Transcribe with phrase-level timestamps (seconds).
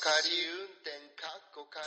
[0.00, 0.14] 仮
[0.46, 1.84] 運転かっこ仮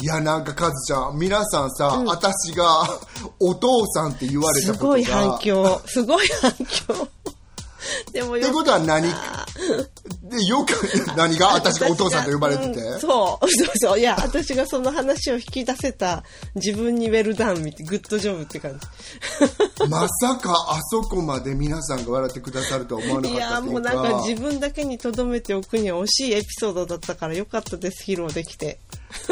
[0.00, 2.82] いや、なんか、カズちゃん、皆さんさ、私が、
[3.38, 4.96] お父さんって言われたことが。
[4.96, 5.82] すごい反響。
[5.86, 7.08] すごい反響。
[8.12, 9.08] でもよってことは何？
[10.22, 10.72] で、よく、
[11.16, 11.48] 何が？
[11.48, 12.80] 私がお父さんと呼ばれてて。
[12.80, 14.00] うんそう、そうそう。
[14.00, 16.24] いや、私がその話を引き出せた
[16.54, 18.86] 自分にウェルダン見て、グッドジョブって感じ。
[19.88, 23.60] まさかあそこまで皆さんが笑ってくださるとは思わなかったいうか。
[23.60, 28.78] もうなんか自分だけに留めておくには惜しいエピソードだったからよかったです、披露できて。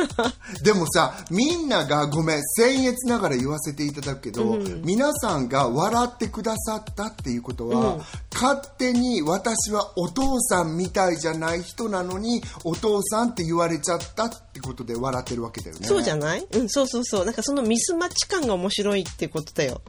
[0.63, 7.99] でもさ、みんながごめん、僭越ながら言わせていただくけど、皆さんが笑ってくださったっていうことは、
[8.33, 15.87] 勝手に私はお父さんみたいじゃない人なのに、お父さんって言われちゃったってことで笑ってるわけだよね。
[15.87, 16.47] そうじゃない？
[16.53, 17.25] うん、そうそうそう。
[17.25, 19.81] なんかそのミスマッチ感が面白いってことだよ。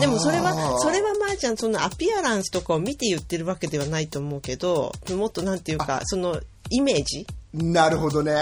[0.00, 7.26] でもそれあは、ーそれはまーちゃん、そのアピアランスとかを見て言ってるわけではないと思うけど、もっとなんていうか、そのイメージ？
[7.54, 8.34] なるほどね、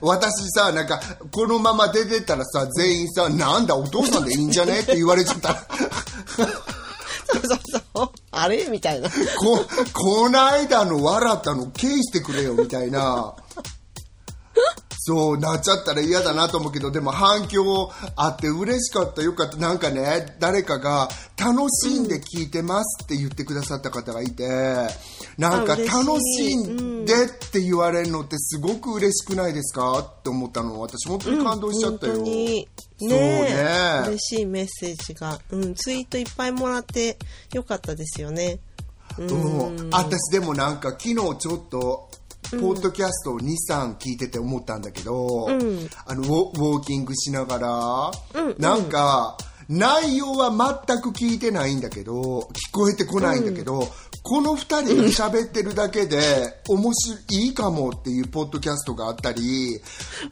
[0.00, 4.80] 私さなんかこのまま出てったらさ全員さなんだお父さんでいいんじゃね？
[4.80, 5.54] って言われちゃったら
[6.36, 6.46] そう
[7.42, 7.58] そう
[7.94, 8.10] そう。
[8.40, 8.66] あれ？
[8.68, 9.08] みたいな。
[9.38, 13.34] ここないだの笑ったの消してくれよみたいな。
[15.00, 19.56] そうなっちゃったら嫌だなと思うけどでも反響あって嬉しかったよかった。
[19.56, 24.88] なんかね誰かが楽しんで聞いてますって言ってくださった方がいて。
[25.38, 30.00] なんか楽しんでって言われるのってすごく嬉しくないですか？
[30.00, 32.68] って思ったの私本当に感動しちゃったよ、本当に。
[32.98, 33.56] そうね。
[34.08, 35.38] 嬉しいメッセージが。
[35.50, 37.16] うん、ツイートいっぱいもらって
[37.54, 38.58] よかったですよね。
[39.16, 42.10] うん、私でもなんか昨日ちょっと
[42.50, 46.28] ポッドキャストを23聞いてて思ったんだけど、あのウォ
[46.74, 47.58] ウォーキングしなが
[48.34, 49.36] ら、なんか
[49.68, 50.50] 内容は
[50.86, 53.86] 全く聞いてないんだけど聞こえてこないんだけど、
[54.22, 56.18] この2人が喋ってるだけで
[56.68, 59.80] 面白いかもっていうポッドキャストがあったり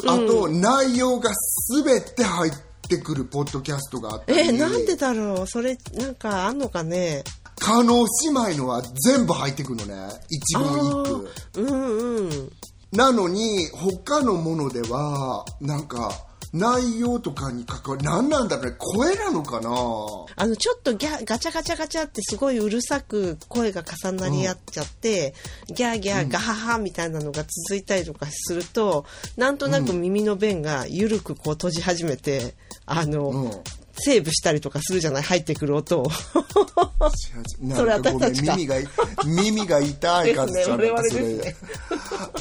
[0.06, 1.30] あと内容が
[1.84, 2.52] 全て入っ
[2.88, 5.46] てくるポッドキャストがあったりえ、なんでだろう？
[5.46, 7.22] それ、なんかあんのかね？
[7.58, 10.08] 加納姉妹のは全部入ってくるのね。
[10.28, 11.62] 一言一句。
[11.62, 12.52] うんうん。
[12.92, 16.25] なのに他のものではなんか
[16.58, 19.70] 内容とかに関わる何なんだろうね声なのかな？
[20.38, 25.34] あの、ちょっとギャガチャガチャガチャってすごいうるさく声が重なり合っちゃって、
[25.68, 29.06] ギャーギャーガハハみたいなのが続いたりとかすると、
[29.36, 33.50] なんとなく耳の弁が緩くこう閉じ始めて、あの、うん
[33.98, 35.22] セーブしたりとかするじゃない？
[35.22, 36.10] 入ってくる音を。
[37.74, 38.76] それ私たちか耳が
[39.24, 41.56] 耳が痛いですね感じちゃう我ですね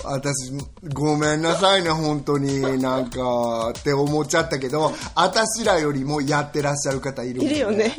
[0.03, 0.53] 私
[0.93, 2.61] ごめんなさいね本当に。
[2.81, 7.95] なんかって思っちゃったけど私らよりもやってらっしゃる方いるもんいるよね。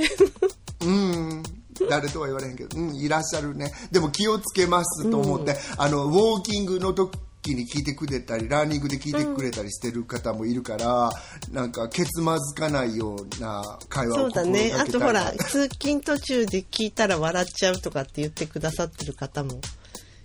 [0.83, 1.43] うん。
[1.91, 3.73] 誰とは言われへんけど、うん、いらっしゃるね。
[3.91, 7.19] でも気をつけますと思って、あのウォーキングの時
[7.55, 11.11] に聞いてくれたりランニングで聞いてくれたりしてる方もいるから、
[11.53, 14.73] なんかケツまずかないような会話そをうだね。
[14.79, 19.61] あとほら、通勤途中で聞いたら笑っちゃうとかって言ってくださってる方も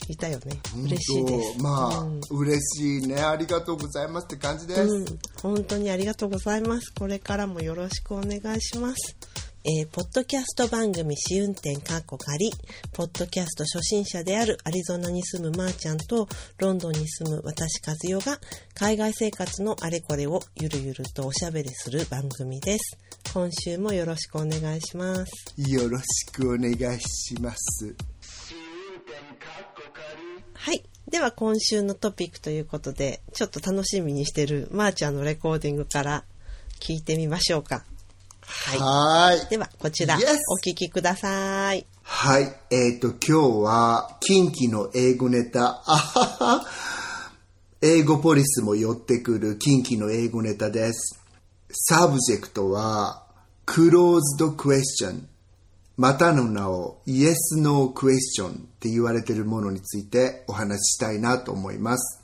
[0.07, 0.59] いたよね。
[0.75, 1.61] 嬉しいです。
[1.61, 5.05] まあ、うん嬉しいねありがとうございますって感じです、うん、
[5.41, 6.91] 本当にありがとうございます。
[6.93, 9.15] これからもよろしくお願いします。
[9.63, 12.49] えーポッドキャスト番組試運転かっこ仮、
[12.93, 16.27] ポッドキャスト初心者であるアリゾナに住むまーちゃんと
[16.57, 18.39] ロンドンに住む私和代が
[18.73, 22.97] 海外生活のあれこれをゆるゆるとおしゃべりする番組です。
[23.31, 25.31] 今週もよろしくお願いします。
[25.57, 27.95] よろしくお願いします
[30.55, 30.83] はい。
[31.07, 36.23] では今週のトピックということで、ちょっと楽しみにしてるまーちゃんのレコーディングから
[36.79, 37.85] 聞いてみましょうか。
[38.45, 38.79] はい。
[38.79, 41.85] はーいでは、こちら、Yes お聞きください。
[42.03, 42.53] はい。
[42.69, 43.31] えっ、と、今日
[43.63, 46.65] は、近畿の英語ネタ、あはは、
[47.81, 51.19] 英語ポリスも寄ってくる近畿の英語ネタです。
[51.71, 53.25] subject は、
[53.65, 55.23] closed question、
[55.97, 62.23] またの名を yes no question って言われているものについてお話ししたいなと思います。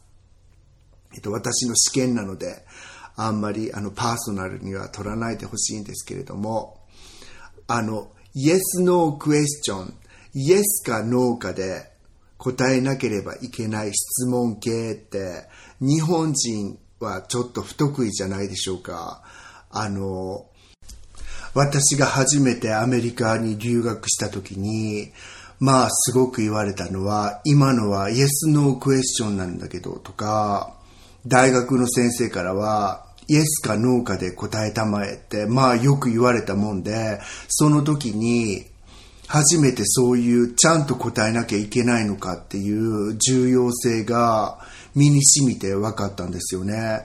[1.13, 2.65] えっと、私の私見なので、
[3.18, 6.78] あんまりあのパーソナルには取らないでほしいんですけれども、
[7.68, 9.92] あの、yes, no question,
[10.34, 11.92] yes か no かで
[12.38, 15.48] 答えなければいけない質問系って、
[15.81, 19.24] 日本人はちょっと不得意じゃないでしょうか。
[19.72, 20.46] あの、
[21.56, 25.12] 私が初めてアメリカに留学した時に、
[25.60, 30.75] まあすごく言われたのは、今のは yes, no question なんだけどとか、
[31.25, 37.19] 大学の先生からは、イエスかノーかで答えたまえって、まあよく言われたもんで、
[37.50, 38.65] その時に、
[39.27, 44.59] 初めてそういうちゃんと答えなきゃいけないのかっていう重要性が
[44.95, 47.01] 身に染みて分かったんですよね。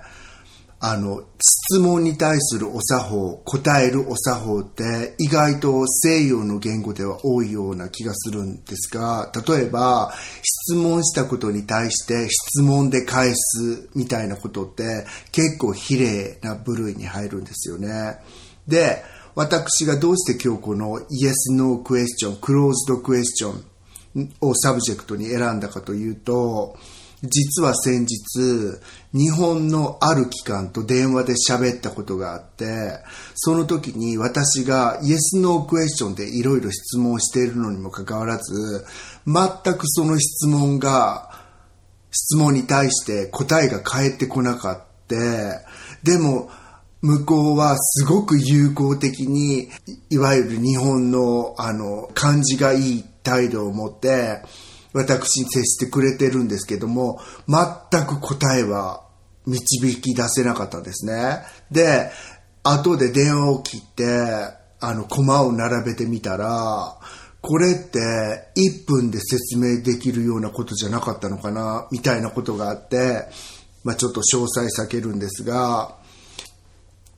[0.84, 10.12] あの、質問に対するお作法、答えるお作法って意外と西洋の言語では多いような気がするんですが、例えば
[10.43, 18.19] 質問したことに対して質問で返すみたいなことって結構比例な部類に入るんですよね。
[18.67, 19.05] で、
[19.37, 23.62] 私がどうして今日この Yes, No Question, Closed Question
[24.40, 26.76] を subject に選んだかというと、
[27.22, 28.80] 実は先日、
[29.12, 32.98] 日本のある機関と電話で喋ったことがあって、
[33.34, 38.84] その時に私が Yes, No Question でいろいろ質問しているのにもかかわらず、
[39.26, 41.30] 全くその質問が、
[42.10, 44.82] 質問に対して答えが返ってこなかった。
[46.02, 46.50] でも、
[47.02, 49.68] 向こうはすごく友好的に、
[50.08, 54.40] いわゆる日本の、あの、感じがいい態度を持って、
[54.92, 59.04] 私に接してくれてるんですけども、全く答えは
[59.46, 61.42] 導き出せなかったですね。
[61.70, 62.10] で、
[62.62, 64.04] 後で電話を切って、
[64.80, 66.96] あの、コマを並べてみたら、
[67.40, 67.98] これって
[68.56, 73.28] 1分で説明できるようなことじゃなかったのかな、みたいなことがあって、
[73.82, 75.96] まあちょっと詳細避けるんですが、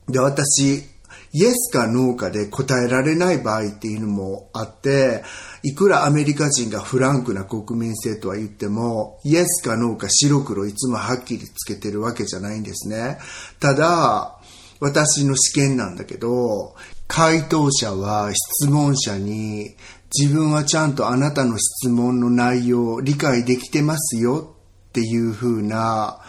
[0.07, 0.83] で、私、
[1.31, 5.23] イエスかノーかで答えられない場合っていうのもあって、
[5.67, 13.17] いくらアメリカ人がフランクな国民性とは言っても、イエスかノーか白黒いつもはっきりつけてるわけじゃないんですね。
[13.59, 14.37] ただ、
[14.79, 16.75] 私の試験なんだけど、
[17.07, 19.75] 回答者は質問者に
[20.15, 24.53] 自分はちゃんとあなたの質問の内容を理解できてますよ
[24.89, 26.19] っていう風な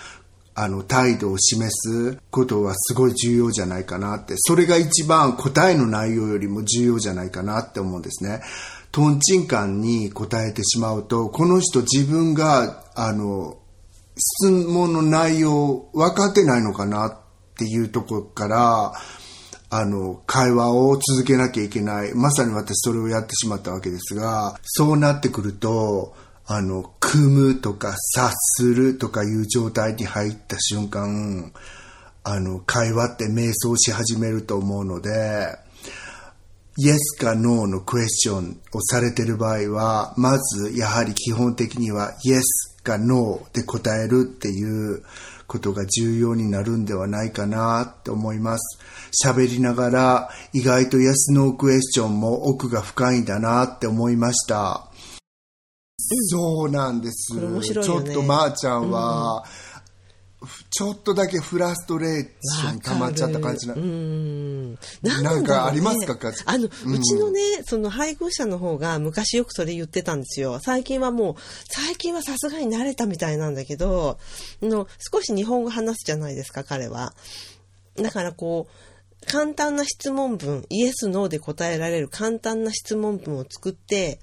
[0.59, 8.41] あの、態度を示すことはすごい重要じゃないかなって、それが一番答えの内容よりも重要じゃないかなって思うんですね。
[8.93, 13.59] トンチンカンに答えてしまうと、この人自分が、あの、
[14.17, 17.19] 質問の内容分かってないのかなっ
[17.59, 18.93] ていうところから、
[19.69, 22.15] あの、会話を続けなきゃいけない。
[22.15, 26.15] まさに私それをやってしまったわけですが、そうなってくると、
[26.47, 31.53] あの、組むとか察するとかいう状態に入った瞬間、
[32.23, 35.59] あの、会話って瞑想し始めると思うので、
[36.79, 45.03] イエスかノーのクエスチョンをされている場合は、まずやはり基本的にはイエスかノーで答えるっていう
[45.47, 48.79] ことが重要になるんではないかなって思います。
[49.25, 54.89] 喋りながら意外とイエスノークエスチョンも奥が深いんだなって思いました。
[55.99, 57.35] そうなんです。
[57.35, 59.45] ね、ちょっとまーちゃんは、
[59.76, 59.76] うん、
[60.71, 63.75] ちょっとだけフラストレーション溜まっちゃった感じな。
[63.75, 64.79] うん。
[65.03, 70.59] なんかありますか、ね、あの、うん、うちのね、その配偶者の方が昔よくそれ言ってたんですよ。
[70.61, 71.35] 最近はもう、
[71.71, 74.19] 最近はさすがに慣れたみたいなんだけど、
[74.63, 77.15] の少し日本語話すじゃないですか、彼は。
[77.97, 84.21] だからこう、簡単な質問文、イエス、ノーで答えられる簡単な質問文を作って、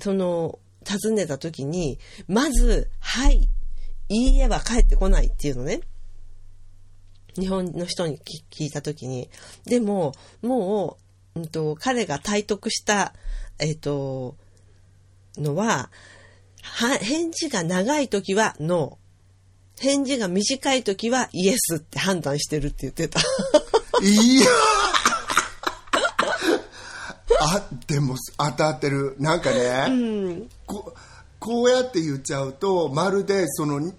[0.00, 3.48] その、尋ねた時に、まず、はい、
[4.08, 5.80] いいえは返ってこないっていうのね。
[7.34, 9.28] 日本の人に聞いた時に。
[9.64, 10.98] でも、も
[11.34, 13.12] う、うんと、彼が体得した、
[13.58, 14.36] えっ、ー、と、
[15.36, 15.90] のは、
[16.62, 19.82] は、返事が長い時はノー。
[19.82, 23.20] 返事が短い時はイエスって判断してるって言ってた。
[24.02, 24.46] いや
[27.40, 29.16] あ、でも当たってる。
[29.18, 30.94] なんかね、うん、こ
[31.46, 33.92] こうやって言っちゃうと、まるでその、ね、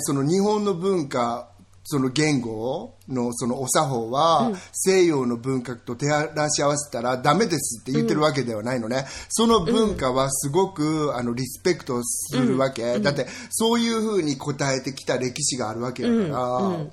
[0.00, 1.50] その日本の文化、
[1.82, 9.04] その言語のそのお作法は、西洋の文化と手らし合わせたらダメですって言ってるわけではないのね。
[9.28, 12.98] その文化はすごく、あのリスペクトするわけ。
[13.00, 16.86] だってそういうふうに答えてきた歴史があるわけだから。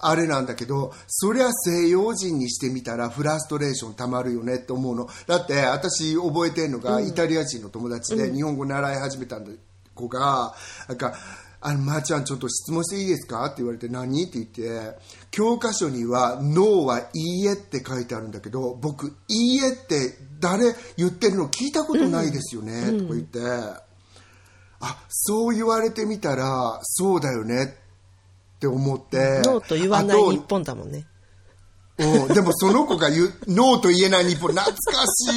[0.00, 5.08] あれなんだけど、そりゃ西洋人にしてみたらフラストレーションたまるよねって思うの。
[5.26, 9.40] だって私覚えてるのが、イタリア人の友達で日本語習い始めた
[9.94, 10.54] 子が、
[10.88, 11.14] なんか、
[11.60, 13.44] あの、まー、ちゃんちょっと質問していいですか？
[13.46, 14.24] って言われて何？
[14.24, 14.96] って言って、
[15.32, 23.40] 教科書にはノーはいいえって書いてあるんだけど、僕、いいえって誰言ってるの聞いたことないですよね、とか言って、
[24.80, 27.64] あ、そう言われてみたら、そうだよね。
[27.64, 27.87] って
[28.58, 29.40] って思って。
[29.44, 31.06] ノーと言わない日本だもんね。
[31.98, 34.72] うん、でもその子が言う、 ノーと言えない日本、懐か
[35.06, 35.32] しい。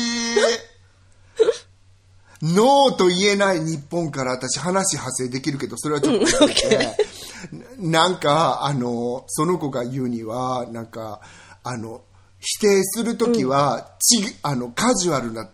[2.55, 6.25] ノーと言えない日本から私話派生できるけど、それはちょっと、
[7.77, 11.21] なんか、あの、その子が言うには、なんか、
[11.63, 12.01] あの、
[12.39, 15.47] 否定するときは、ち、あの、カジュアルな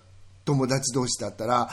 [0.48, 1.70] 友達同士だったら、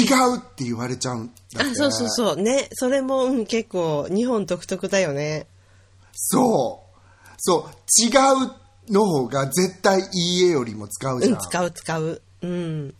[0.00, 0.04] 違
[0.34, 1.70] うって言われちゃうんだって。
[1.70, 2.36] あ、そうそうそう。
[2.36, 2.68] ね。
[2.72, 5.46] それも、うん、結構、日本独特だよね。
[6.12, 6.98] そう。
[7.38, 8.04] そう。
[8.04, 8.08] 違
[8.88, 11.32] うの方が絶対いい絵よりも使うじゃん。
[11.34, 12.22] うん、使う使う。
[12.42, 12.94] うん。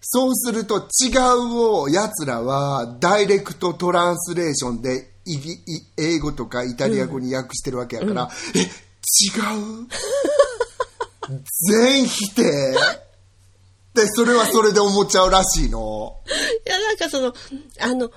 [0.00, 5.58] そうすると違うを奴らはダイレクトトランスレーションでイギイ
[5.96, 9.88] 英語とかイタリア語に訳してるわけやから、え、違う？
[11.70, 12.76] 全否定？
[13.94, 16.20] で、それはそれで思っちゃうらしいの。
[16.66, 17.32] いや、なんかその、
[17.80, 18.10] あの、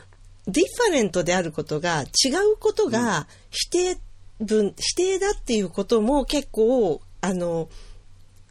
[0.47, 3.97] ディファレントであることが、違うことが否定
[4.39, 7.69] 文、否定だっていうことも結構、あの、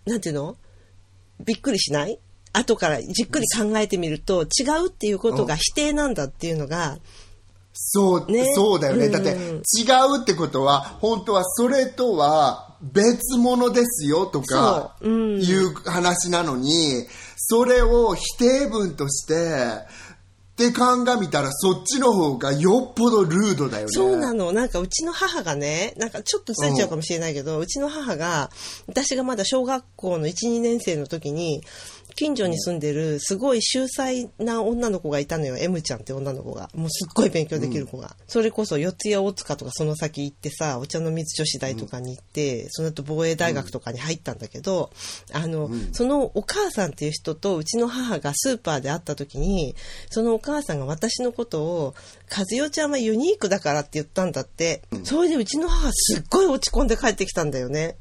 [0.04, 0.56] なんていうの？
[1.45, 2.18] びっくりしない？
[2.52, 6.99] 後からじっくり考えてみると、違うっていうことが否定なんだっていうのが、
[7.75, 8.54] そう、ね。
[8.54, 9.06] そうだよね。
[9.06, 9.35] うんだって、違
[10.18, 17.06] うってことは、本当はそれとは別物ですよとか、いう話なのに、
[17.37, 19.87] それを否定文として、
[20.56, 23.92] って鑑みたらそっちの方がよっぽどルードだよね。
[23.92, 24.52] そうなの。
[24.52, 28.50] なんかうちの母がね、なんかちょっとずれちゃうかもしれないけど、うちの母が、
[28.87, 31.62] 私がまだ小学校の1、2年生の時に、
[32.16, 35.58] 近所に住んでるすごい秀才な女の子がいたのよ。
[35.58, 36.70] M ちゃんって女の子が。
[36.75, 38.16] もうすっごい勉強できる子が。
[38.26, 44.90] それこそ四谷大塚とかその先行ってさ、お茶の水女子大とかに行って、その後防衛大学とかに入ったんだけど、
[45.32, 49.75] あの、そのお母さんっていう人とうちの母がスーパーで会った時に、
[50.08, 51.94] そのお母さんが私のことを、
[52.35, 54.82] 和代ちゃんはユニークだからって言ったんだって。
[55.04, 57.96] それでうちの母すっごい落ち込んで帰ってきたんだよね。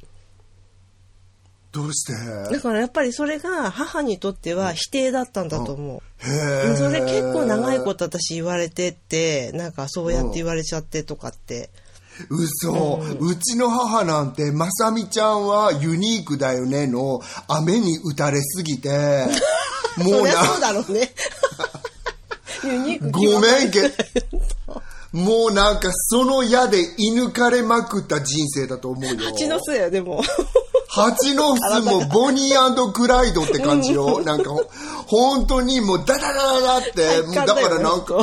[1.75, 2.13] どうして？
[2.53, 5.99] だからやっぱりそれが母にとっては否定だったんだと思う。
[6.25, 6.75] へえ。
[6.77, 11.69] それ結構長いこと私言われてって、なんかそうやって言われちゃってとかって。
[12.29, 19.25] 嘘、うちの母なんて、まさみちゃんはユニークだよねの、雨に打たれすぎて、
[19.97, 21.13] もそうな、そうだろうね。
[22.63, 23.91] ユニークごめんけ、
[25.11, 29.17] もうなんかその矢で射抜かれまくった人生だと思うよ。
[29.17, 30.23] 蜂の巣やでも。
[30.87, 34.21] 蜂の巣もボニークライドって感じよ。
[34.23, 34.51] なんか、
[35.07, 38.17] 本当にもうダダダダダって、もうだからなんか、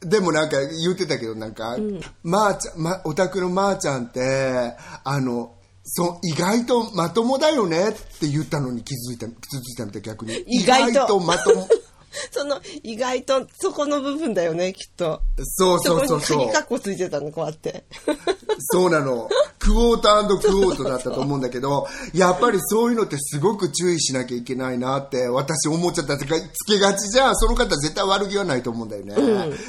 [0.00, 1.76] でもなんか言ってたけど、なんか、
[2.22, 5.54] まー、ちゃん、ま、お宅のまーちゃんって、あの、
[5.84, 9.34] そう、意外とまともだよねって言ったのに気づいた、気づ
[9.72, 10.36] いたみたい逆に。
[10.46, 11.68] 意外とまとも。
[12.32, 15.20] その意外とそこの部分だよね、きっと。
[15.44, 16.58] そうそうそうそうそこに鍵。
[16.58, 17.84] カッコついてたの、こうやって。
[18.72, 19.28] そうなの。
[19.58, 26.16] クォータークォートだったと思うんだけど、やっぱりそういうのってすごく注意しなきゃいけないなって私思っちゃった。
[26.16, 26.24] つ
[26.66, 27.36] けがちじゃん。
[27.36, 29.14] その方絶対悪気はないと思うんだよね。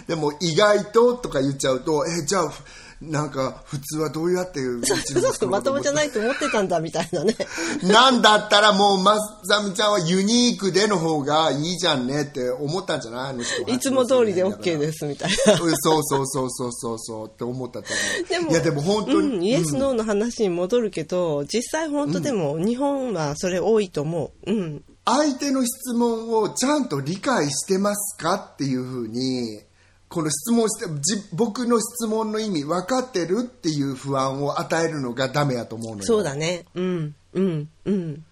[0.07, 2.53] でも意外ととか言っちゃうと、え、じゃあ、
[3.01, 7.33] なんか普通はどうやってうちの息子のことまともじゃないと思ってたんだ、みたいなね。
[7.83, 15.57] なんだったらもうまさみちゃんはユニークでの方がいいじゃんねって思ったんじゃないあの人はいつも通りで OK です、みたいな。
[15.57, 18.27] そうそうそうそうそうそうって思ったと思う。
[18.27, 24.51] でもいやでも本当に、うん、イエス、ノーの話に戻るけど、実際本当でも日本はそれ多いと思う。
[24.51, 24.83] うん。
[25.05, 29.61] 相手の質問をちゃんと理解してますかっていうふうに
[30.09, 36.65] この質問してじ僕の質問の意味分かってるっていう不安を与えるのがダメやと思うのよそうだね。
[36.73, 37.15] うん。
[37.33, 37.69] うん。
[37.85, 38.25] うん。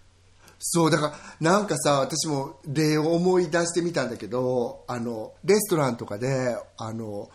[0.59, 7.29] そうだからなんかさ私も例を思い出してみたんだけどあのレストランとかであの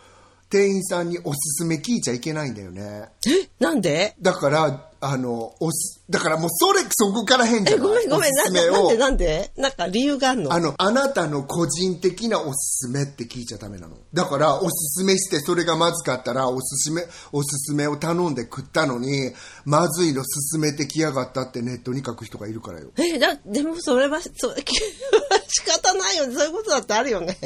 [0.50, 3.48] 店員さんにおすすめ聞いちゃいけないんだよねえ？
[3.60, 4.16] なんで？
[4.20, 7.88] だからあのおすだからもうそれそこから変じえ、ゃない？
[7.88, 8.32] ごめんごめん。
[8.32, 10.52] すすめをなんでなんでなんか理由があるの？
[10.52, 13.96] あの、あなたの個人的なおすすめって聞いちゃダメなの。
[14.14, 19.32] だから、おすすめして、それがまずかったら、おすすめ、おすすめを頼んで食ったのに、
[19.64, 22.90] まずいの勧めてきやがったってネットに書く人がいるからよ。
[22.96, 24.28] え、だ、でもそれは、そ
[25.48, 26.34] 仕方ないよね。
[26.34, 27.36] そういうことだってあるよね。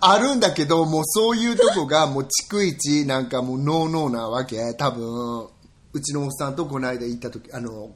[0.00, 4.74] あるんだけど、もうそういうとこが、もう逐一、なんかもうノーノーなわけ。
[4.74, 5.48] 多分、
[5.92, 7.90] うちのおっさんとこの間行った時、あの、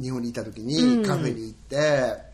[0.00, 2.30] 日本にいた時にカフェに行って、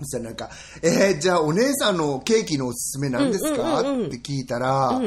[0.00, 0.50] そしたらなんか、
[0.82, 5.00] えーじゃあお姉さんのケーキのおすすめなんですか、うんうんうんうんって聞いたら、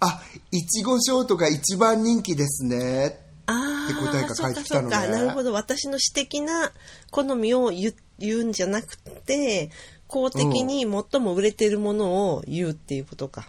[0.00, 3.20] あ、いちごショートが一番人気ですね。
[3.46, 4.96] あって答えあ、が返ってきたのね。
[5.08, 5.52] なるほど。
[5.52, 6.72] 私の私的な
[7.10, 9.70] 好みを言う言うんじゃなくて、
[10.06, 13.48] 公的に最も売れてるものを言うっていうことか。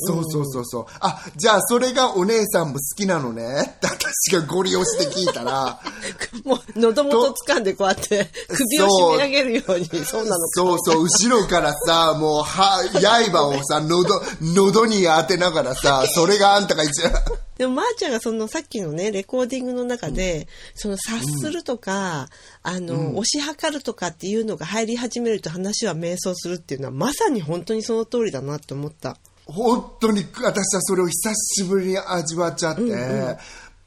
[0.00, 0.86] そうそうそうそう。
[1.00, 3.74] あ、じゃあそれがお姉さんも好きなのね。
[3.76, 5.80] っ て私がゴリ押して聞いたら、
[6.44, 10.24] もう喉元掴んでこうやって首を締め上げるように、そう。
[10.24, 10.48] なのか。
[10.54, 12.84] そうそう、後ろからさ、もう、は、
[13.32, 17.12] 刃をさ、喉、喉に当てながらさ、それがあんたが一番、
[17.58, 22.28] でも、まー、ちゃんがそのさっきのね、レコーディングの中で、その察するとか、
[22.62, 29.16] あの、推し量るとかっていうのが入り始めると話は迷走するっていうのは、まさに本当にその通りだなって思った。
[29.48, 33.38] 本当に私はそれを久しぶりに味わっちゃって、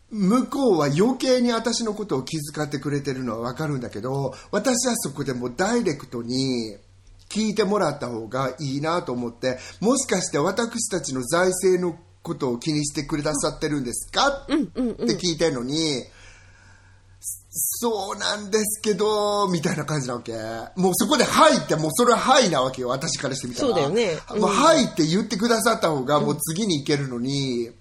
[0.09, 6.75] 向こうは余計に私のことを気遣ってくれてるのはわかるんだけど、私はそこでもうダイレクトに
[7.29, 14.43] 聞いてもらった方がいいなと思って、もしかして私たちの財政のことを気にしてくださってるんですか？
[14.43, 14.53] って
[15.15, 16.03] 聞いてるのに、
[17.53, 20.34] そうなんですけど、みたいな感じなわけ。
[20.77, 23.67] もうそこで、はいって、もうそれははいなわけよ、私からしてみたら。
[23.67, 27.72] そうだよねもうはいって言ってくださった方が、もう次に行けるのに、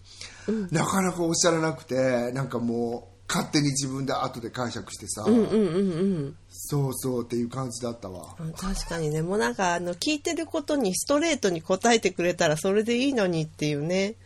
[0.73, 5.67] なかなかおっしゃらなくて、なんかもう、勝手に自分で後で解釈してさ、うんうんう
[6.31, 6.37] ん。
[6.51, 8.35] そうそうっていう感じだったわ。
[8.41, 14.17] うん確かにね、もうなんか、あの、聞いてることにストレートに答えてくれたらそれでいいのにっていうね。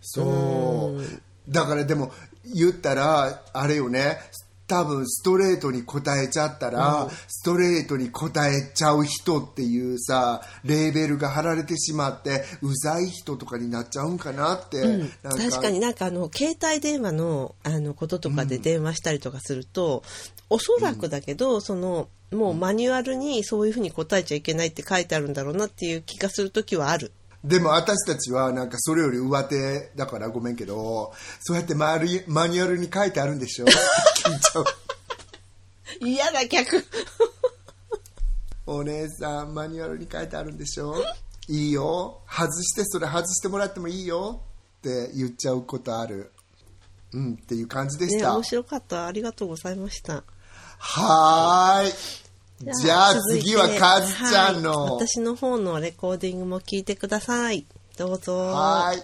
[0.00, 1.00] そう。
[1.48, 2.10] だからでも、
[2.44, 4.18] 言ったら、あれよね、
[4.72, 14.82] 多分ストレートに答えちゃったら、ストレートに答えちゃう人っていうさ、レーベルが貼られてしまって、うざい人とかになっちゃうんかなって。
[15.22, 20.02] なん確かになんかあの携帯電話のあのこととかで電話したりとかすると、
[20.48, 27.12] おそらくだけど、そのもうマニュアルにそういうふうに答えちゃいけないって書いてあるんだろうなっていう気がする時はある。
[27.44, 33.66] でも私たちはなんかそれより上手だからごめんけど、そうやってマリマニュアルに書いてあるんでしょ？
[33.66, 33.72] 聞い
[34.40, 34.64] ちゃう。
[36.00, 36.84] 嫌だ逆
[38.64, 40.94] お姉さんマニュアルに書いてあるんでしょ？
[41.48, 42.20] いいよ。
[42.28, 44.42] 外してそれ外してもらってもいいよ。
[44.78, 46.30] って言っちゃうことある。
[47.12, 49.06] うんっていう感じでしねた、面白かった。
[49.06, 50.22] ありがとうございました。
[50.78, 51.92] はーい
[52.62, 54.70] じゃあ次はカズちゃんの。
[54.70, 55.06] はい。
[55.06, 57.66] 私の方のレコーディングも聞いてください。
[57.98, 58.36] どうぞ。
[58.36, 59.02] はーい。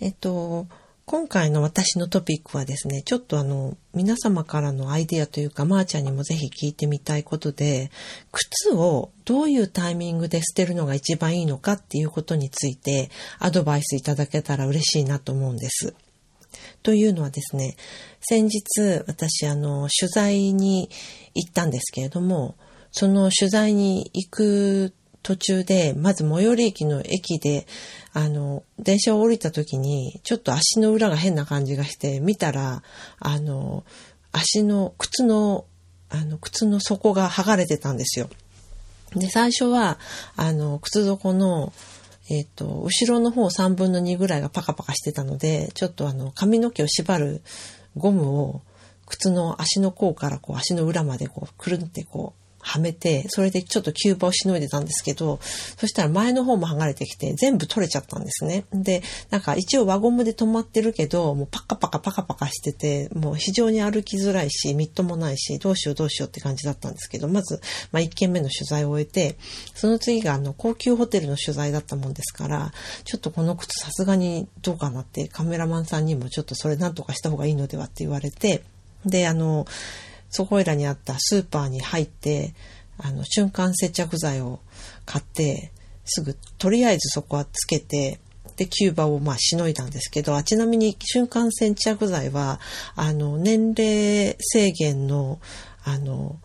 [0.00, 0.66] えっと、
[1.04, 7.90] 今回の私のトピックはですね、ちょっとあの、皆様からのアイデアというか、まー、ちゃんにもぜひ聞いてみたいことで、
[8.30, 15.94] 靴をどういうタイミングで捨てるのが一番いいのかっていうことについて、アドバイスいただけたら嬉しいなと思うんです。
[16.82, 17.76] というのはですね、
[18.20, 20.90] 先日私あの、取材に
[21.34, 22.56] 行ったんですけれども、
[22.90, 24.92] その取材に行く
[25.22, 27.66] 途中で、まず最寄り駅の駅で、
[28.12, 32.82] あの、電車を降りた時に、ちょっと足の裏が変な感じがして、見たら、
[33.18, 33.84] あの、
[34.32, 35.64] 足の、靴の、
[36.10, 38.28] あの、靴の底が剥がれてたんですよ。
[39.14, 39.98] で、最初は、
[40.36, 41.72] あの、靴底の、
[42.30, 47.42] えっ、と、後ろの方3分の2ぐらいがパカパカしてたので、ちょっとあの、髪の毛を縛る
[47.96, 48.62] ゴムを、
[49.06, 55.40] 靴の足の甲からこう足の裏までこう、くるんってこう、はめて、それでちょっと急場をしのいでたんですけど、
[55.76, 58.64] そしたら前の方も剥がれてきて、全部取れちゃったんですね。
[58.72, 69.36] で、なんか一応輪ゴムで止まってるけど、もうパカパカパカパカしてて、もう非常に歩きづらいし、みっともないし、どうしようどうしようって感じだったんですけど、まず、まあ一件目の取材を終えて、
[69.74, 72.72] その次があの、高級ホテルの取材だったもんですから、
[73.04, 78.62] ちょっとこの靴さすがにどうかなって、カメラマンさんにもちょっとそれなんとかした方がいいのではって言われて、
[79.04, 79.66] で、あの、
[80.32, 82.54] そこらにあったスーパーに入って、
[82.98, 84.60] あの、瞬間接着剤を
[85.04, 85.70] 買って、
[86.04, 88.18] すぐ、とりあえずそこはつけて、
[88.56, 92.60] で、キューバをまあしのいだんですけど、あちなみに瞬間接着剤は、
[92.96, 95.38] あの、年齢制限の、
[95.84, 96.36] あの、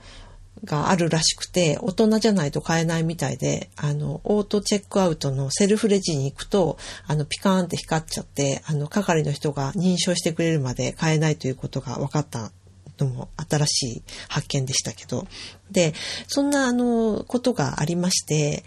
[0.63, 12.51] があるらしくて、大人じゃないと買えないみたいで、あの、オートチェックアウトのセルフレジに行くと、あの、ピカーンって光っちゃって、あの、係の人が認証してくれるまで買えないということが分かった
[12.99, 15.27] のも新しい発見でしたけど。
[15.71, 15.93] で、
[16.27, 18.63] そんなあの、ことがありまして、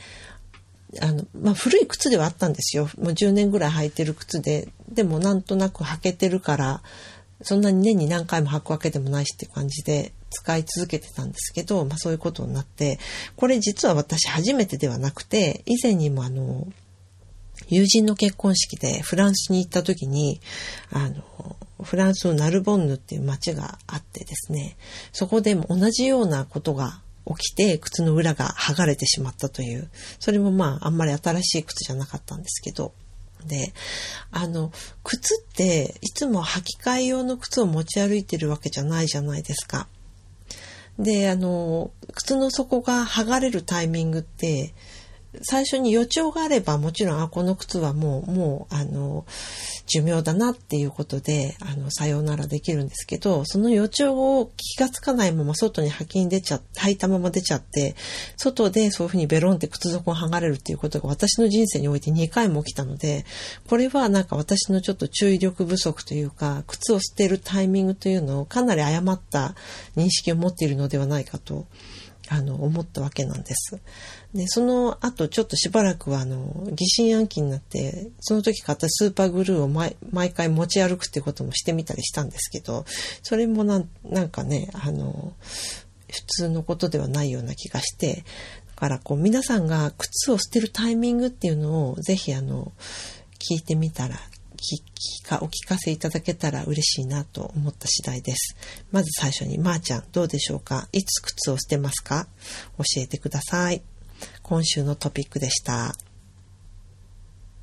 [1.01, 2.89] あの、まあ、古い靴ではあったんですよ。
[2.99, 6.83] もう10年ぐらい履いてる靴で、でもなんとなく履けてるから、
[7.43, 12.99] そんなに年に何回も履くわけでもないしって感じで使い続けてたんですけど、まあそういうことになって、
[13.37, 16.67] これ実は私初めてではなくて、以前にもあの、
[17.69, 20.41] 友人の結婚式でフランスに行った時に、
[20.91, 24.77] あの、フランスのナルボンヌっていう街があってですね、
[25.13, 32.93] そこでも同じようなことが起きて靴の裏が剥がれてしまったという、それもまああんまり新しい靴じゃなかったんですけど、
[33.47, 33.73] で、
[34.31, 34.71] あの、
[35.03, 39.89] 靴っていつも履き替え用の靴を持ち歩いてるわけじゃないじゃないですか。
[40.99, 44.75] で、あの、靴の底が剥がれるタイミングって、
[45.43, 49.25] 最初に予兆があればもちろん、あ、この靴はもう、もう、あの、
[49.87, 57.95] 寿命だなっていうことで、あの、さようならできるんですけど、その予兆を気がつかないまま外に履きに出ちゃ、履いたまま出ちゃって、
[58.37, 63.25] 外でそういうふうにベロンって靴底が剥がれるっていうことが私の人生において2回も起きたので、
[63.69, 69.55] これはなんか私のちょっと注意力不足というか、靴を捨てるタイミングというのをかなり誤った
[69.97, 71.67] 認識を持っているのではないかと、
[72.29, 73.81] あの、思ったわけなんです。
[74.33, 82.85] で、その後、ちょっとしばらくは、あの、疑心暗鬼になって、その時買ったスーパーグルーを毎毎回持ち歩くってこともしてみたりしたんですけど、
[83.23, 85.33] それもなんなんかね、あの、
[86.09, 88.25] 普通のことではないような気がして、
[88.69, 92.73] だからこう皆さんが靴を捨てるタイミングっていうのをぜひあの、
[93.39, 98.55] 聞いてみたら、聞かお聞かせいただけたら嬉しいなと思った次第です。
[98.93, 100.89] まず最初に、まー、ちゃんどうでしょうか？
[100.93, 102.29] いつ靴を捨てますか？
[102.77, 103.83] 教えてください。
[104.51, 105.95] 今週のトピックでした。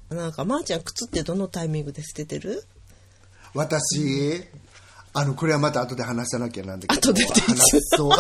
[0.10, 2.64] なんか、まー、ちゃん靴ってどのタイミングで捨ててる？
[3.54, 4.42] 私、
[5.12, 7.12] あの、これはまた後で話さなきゃなんだけど。
[7.12, 8.12] 後で話そう。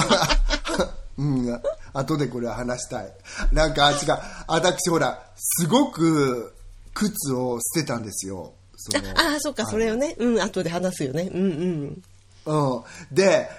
[1.17, 1.62] うん、
[1.93, 3.13] 後でこれは話したい。
[3.53, 3.97] なんか、違う、
[4.47, 6.53] 私ほら、すごく
[6.93, 8.51] 靴を捨てたんですよ。
[9.17, 10.17] ああ、そっか、それをね。
[10.19, 11.30] うん、後で話すよね。
[11.34, 12.03] うん
[12.45, 12.63] うん。
[12.73, 12.84] うん。
[13.15, 13.49] で、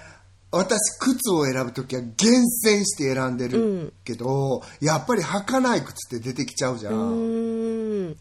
[0.51, 8.15] 私、靴を選ぶときは厳選して選んでるけど、やっぱり履かない靴って出てきちゃうじゃん。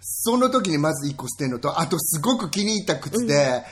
[0.00, 3.64] その時にまず1個捨てるのと、あとすごく気に入った靴で、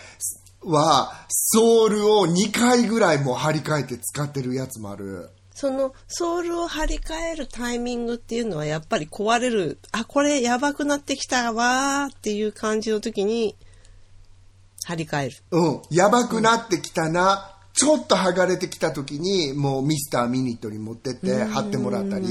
[0.62, 5.30] は、ソールを2回ぐらいもう張り替えて使ってるやつもある。
[5.54, 13.56] そのソールを張り替えるタイミングっていうのはやっぱり壊れる、あ、これやばくなってきたわーっていう感じの時に
[14.84, 15.36] 張り替える。
[15.50, 15.82] うん。
[15.90, 17.49] やばくなってきたな。
[17.80, 22.26] ちょっと剥がれてきた時に、もうミスターミニットに持ってって貼ってもらったり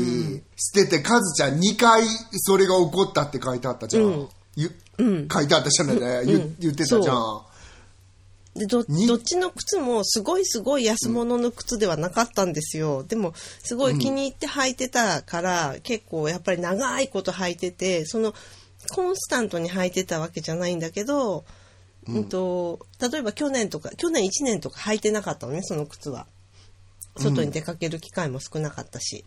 [0.56, 4.04] してて、カズちゃん2回それが起こったって書いてあったじゃん。
[4.04, 4.30] うん。
[4.56, 4.70] ゆ
[5.32, 5.96] 書いてあったじゃない？
[5.96, 7.42] ね、言言ってたじゃん。
[8.54, 9.08] でどに？
[9.08, 13.34] どっちの靴もすごいすごい安物の靴ではなかったんですよ、でも
[13.64, 18.36] すごい気に入って履いてたから、結構やっぱり長いこと履いててその
[18.92, 21.44] コンスタントに履いてたわけじゃないんだけど、
[22.16, 22.26] うん。
[22.26, 26.28] と例えば去年とか去年1年とか履いてなかったのねその靴は。
[27.18, 29.26] 外に出かける機会も少なかったし、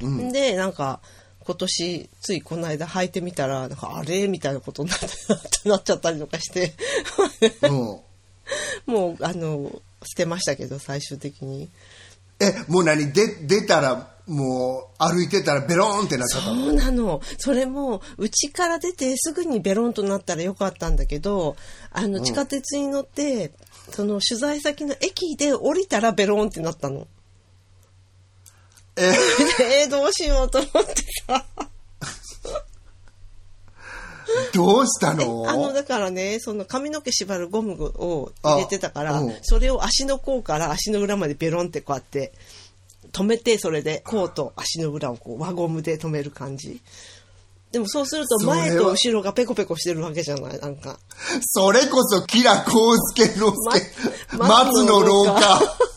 [0.00, 0.32] うん。
[0.32, 1.00] でなんか
[1.44, 4.28] 今年ついこの間履いてみたらなんかあれ？
[4.28, 6.74] みたいなことになってなっちゃったりとかして。
[7.62, 8.00] うん。
[8.86, 11.70] もうあの捨てましたけど最終的に。
[12.40, 13.12] え、もう何？
[13.12, 16.64] で出たら、もう歩いてたらベローンってなっちゃったの。
[16.64, 17.20] そうなの。
[17.38, 21.56] それも家から出てすぐにベロンとなったらよかったんだけど
[21.90, 23.52] あの地下鉄に乗って、
[23.90, 27.06] その取材先の駅で降りたらベロンってなったの。
[28.96, 29.10] え、
[29.82, 31.44] えー、どうしようと思ってさ。
[34.54, 35.48] どうしたの？
[35.48, 39.38] あのだからねその髪の毛縛るゴムを入れてたから、あうん。
[39.42, 42.32] それを足の甲から足の裏までベロンってこうやって
[43.10, 46.80] 止めてそれで甲と足の裏をこう輪ゴムで止める感じ。
[47.72, 50.98] でもそうすると前と後ろがペコペコしてるわけじゃないなんか。
[51.40, 53.80] それこそキラコウスケの介、
[54.36, 55.92] ま松の廊松の廊下。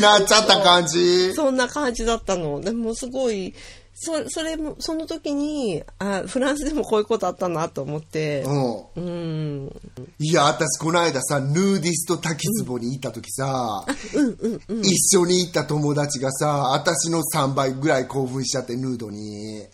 [0.00, 1.32] なっちゃった感じ。
[1.34, 2.60] そんな感じだったの。
[2.60, 3.54] でもすごい
[4.00, 8.44] そそれもその時にあフランスでもこういうことあったなと思って。
[8.96, 9.02] うん。
[9.04, 9.10] う
[9.66, 9.76] ん。
[10.20, 13.84] いや、私この間さ、ヌーディスト滝壺に行った時さ、
[14.82, 19.66] 一緒に行った友達がさ、私の3倍ぐらい興奮しちゃって、ヌードに。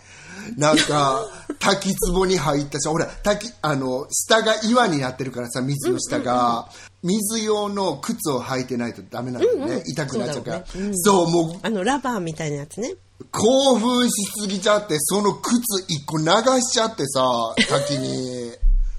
[0.56, 1.26] なんか、
[1.60, 6.70] 滝壺に入ったし、ほら、滝、あの、下が岩になってるからさ、水の下が、
[7.04, 9.82] 水用の靴を履いてないとダメなんだよね。
[9.86, 10.66] 痛くなっちゃうから。
[10.66, 12.94] そうだろうねそう、もう、あのラバーみたいなやつね
[13.30, 16.24] 興奮しすぎちゃって、その靴一個流
[16.60, 17.22] しちゃってさ、
[17.68, 18.52] 滝に。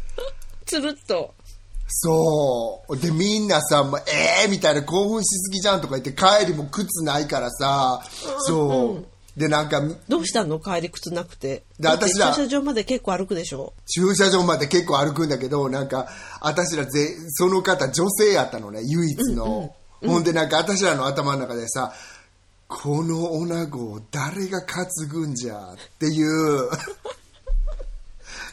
[0.66, 1.34] つるっと
[1.88, 2.98] そう。
[2.98, 8.02] で、みんなさ、もうええー、みたいな興奮しすぎじゃんとか言って、帰りも靴ないからさ、
[8.40, 9.15] そう。
[9.38, 11.64] で、なんか、どうしたの帰り靴なくて。
[11.80, 13.74] で私ら駐車場まで結構歩くでしょ？
[13.86, 16.08] 駐車場まで結構歩くんだけど、なんか、
[16.42, 19.76] 私らぜ、その方女性やったのね、唯一の。
[20.06, 21.94] ほんで、なんか、私らの頭の中でさ、
[22.68, 26.70] この女子を誰が担ぐんじゃっていう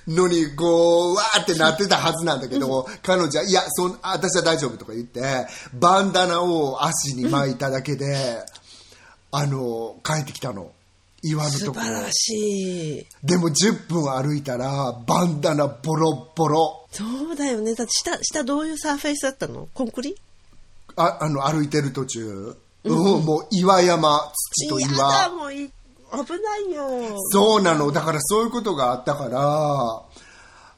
[0.08, 8.44] のに、こう、わーってなってたはずなんだけど、彼女は、いや、そん、私は大丈夫とか言って、バンダナを足に巻いただけで、
[9.32, 10.72] あの、帰ってきたの。
[11.22, 11.84] 岩のところ。
[11.84, 13.06] 素晴らしい。
[13.24, 16.86] でも10分歩いたら、バンダナボロッボロ。
[16.90, 17.74] そうだよね。
[17.74, 19.68] だって下、下どういうサーフェイスだったの？
[19.72, 20.16] コンクリ？
[20.96, 22.56] あ、あの、歩いてる途中。
[22.84, 25.30] うん、もう岩山、土とやだ、岩。
[25.30, 25.70] もうい
[26.12, 27.16] 危ないよ。
[27.30, 27.90] そうなの。
[27.90, 30.02] だからそういうことがあったから、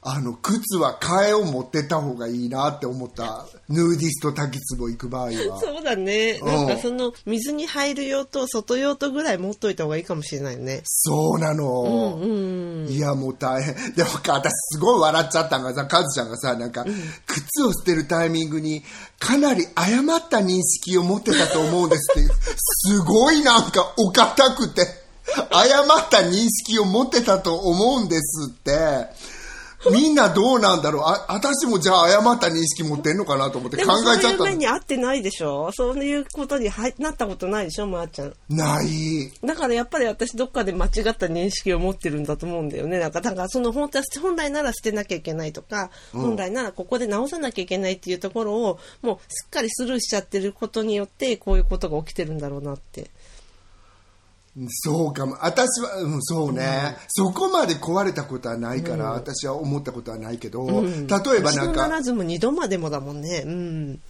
[0.07, 3.47] あの、靴は替えを持ってった方がいいなって思った。
[3.71, 5.61] ヌーディスト滝壺行く場合は。
[5.61, 6.39] そうだね。
[6.43, 10.83] うんなんかその水に入る用と外用とぐらい持っといた方がいいかもしれないよね。
[10.85, 12.19] そうなの。
[12.21, 12.87] うん。
[12.87, 13.75] いや、もう大変。
[13.95, 16.85] でも、私すごい笑っちゃったのがさ、カズちゃんがさ、なんか、
[17.27, 18.83] 靴を捨てるタイミングに、
[19.19, 24.87] かなり誤った認識を持ってたと思うんですっていう、すごいなんかお堅くて、
[25.51, 29.09] 誤った認識を持ってたと思うんですって、
[29.91, 34.47] みんなどうなんだろうあ、私もじゃあ誤った認識持ってんのかなと思って考えちゃったの。
[34.47, 38.35] いう目に合ってないでしょそういうことに入なったことないでしょまー、ちゃん。
[38.49, 39.33] ない。
[39.45, 42.99] だからやっぱり私どっかで間違った認識を持ってるんだと思うんだよね。
[42.99, 53.11] なんか、だからその本当は本来なら捨てなきゃいけないとか、本来ならここで直さなきゃいけないっていうところを、もうすっかりスルーしちゃってることによって、こういうことが起きてるんだろうなって。
[54.69, 55.37] そうかも。
[55.41, 63.43] 私は、うん、そうね、そこまで壊れたことはないから、私は思ったことはないけど、例えばななんか、らずも二度までもだもんね。
[63.45, 64.01] うん。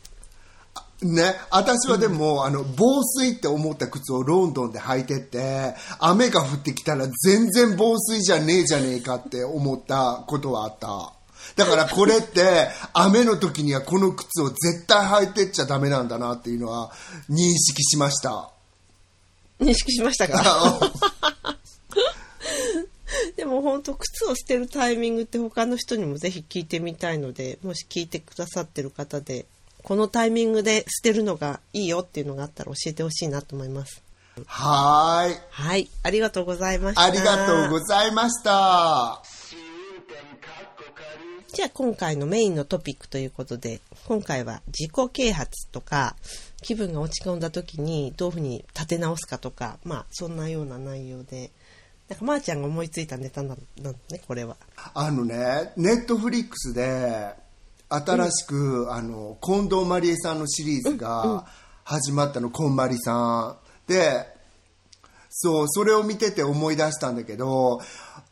[1.03, 11.13] ね、私はでも、あの、防水って思った靴をロンドンで履いてって、雨が降ってきたら全然防水じゃねえじゃねえかって思ったことはあった。
[11.57, 16.91] だからこれって、雨の時にはこの靴を絶対履いてっちゃダメなんだなっていうのは
[17.29, 18.54] 認識しました。
[19.61, 20.81] 認識しましたか？
[23.37, 29.47] でも本当靴を捨てるタイミングって他の人にもぜひ聞いてみたいのでもし聞いてくださってる方で
[29.83, 34.03] このタイミングで捨てるのがいいよっていうのがあったら教えてほしいなと思います。
[34.47, 35.37] はーい。
[35.51, 35.89] はい。
[36.03, 37.03] ありがとうございました。
[37.03, 39.23] ありがとうございました。
[41.53, 46.17] じゃあ今回のメインのトピックということで今回は自己啓発とか
[46.65, 51.53] 気分が落ち込んだ時にどういうふうに立て直すかとかまあそんなような内容で。
[52.07, 54.59] なんかまーちゃんが思いついたネタななんねこれは。
[54.93, 57.33] あのね、ネットフリックスで、
[57.89, 61.47] 新しく、あの、近藤麻理恵さんのシリーズが
[61.83, 63.57] 始まったの、こんまりさ
[63.89, 63.91] ん。
[63.91, 64.27] で、
[65.31, 67.81] そう、それを見てて思い出したんだけど、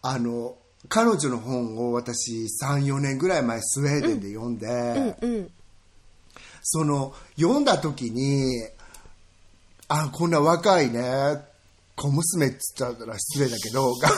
[0.03, 0.57] あの、
[0.91, 5.51] 彼女の本を私3、4年ぐらい前スウェーデンで読んで、うん
[6.63, 8.69] その、読んだ時に、
[9.89, 11.03] あ、こんな若いね、
[11.97, 14.11] 小娘って言ったら失礼だけど、が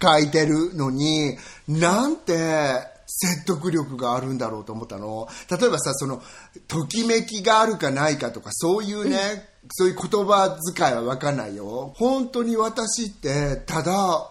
[0.18, 5.28] 書いてるのに、なんて説得力があるんだろうと思ったの。
[5.50, 6.22] 例えばさ、その、
[6.66, 11.94] ときめきがあるかないかとか、そういうね、そういう言葉遣いはわかんないよ。
[11.96, 14.30] 本当に私って、ただ、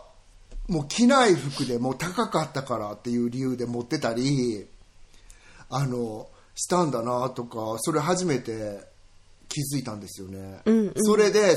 [0.68, 4.68] もう着ない服でもう高かったからっていう理由で持ってたり、
[5.70, 8.80] あのしたんだなとかそれ初めて
[9.48, 10.62] 気づいたんですよね、
[10.98, 11.56] それで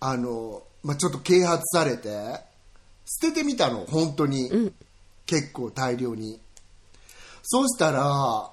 [0.00, 2.08] あの、まあ、ちょっと啓発されて
[3.04, 4.72] 捨ててみたの本当に、
[5.26, 6.40] 結構大量に。
[7.42, 8.50] そうしたら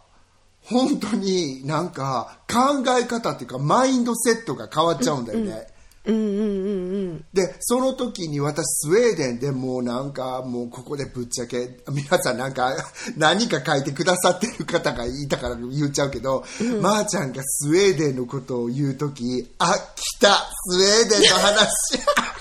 [0.63, 5.67] 本当になんか考え方っていうかマインドセットが変わっちゃうんだよね、
[6.06, 7.26] うんうんうんうん。
[7.34, 12.74] でその時に私スウェーデンでもうなんかもうここでぶっちゃけ皆さんなんか
[13.18, 16.44] 何か書いてくださってる方がいたから言っちゃうけど、
[16.82, 21.70] まー、ちゃんがスウェーデンのことを言う時あ来たスウェーデンの話。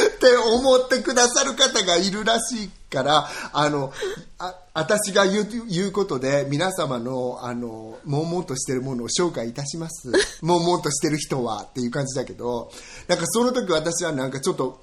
[0.00, 3.92] って思ってくださる方がいるらしいからあの
[4.38, 10.12] あ私が言う言うことで皆様のあの悶々としてるものを紹介いたします。
[10.42, 12.70] 悶々としてる人はっていう感じだけど
[13.08, 14.80] なんかその時私はなんかちょっと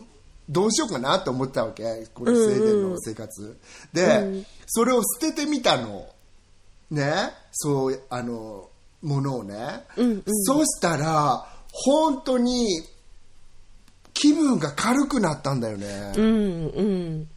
[0.49, 2.07] どうしようかなと思ったわけ。
[2.13, 3.57] このスウェーデンの生活、
[3.91, 6.07] で、それを捨ててみたの。
[6.89, 7.33] ね。
[7.51, 8.69] そうあの
[9.01, 9.83] ものをね、
[10.45, 12.81] そうしたら本当に
[14.13, 17.27] 気分が軽くなったんだよね、うんうん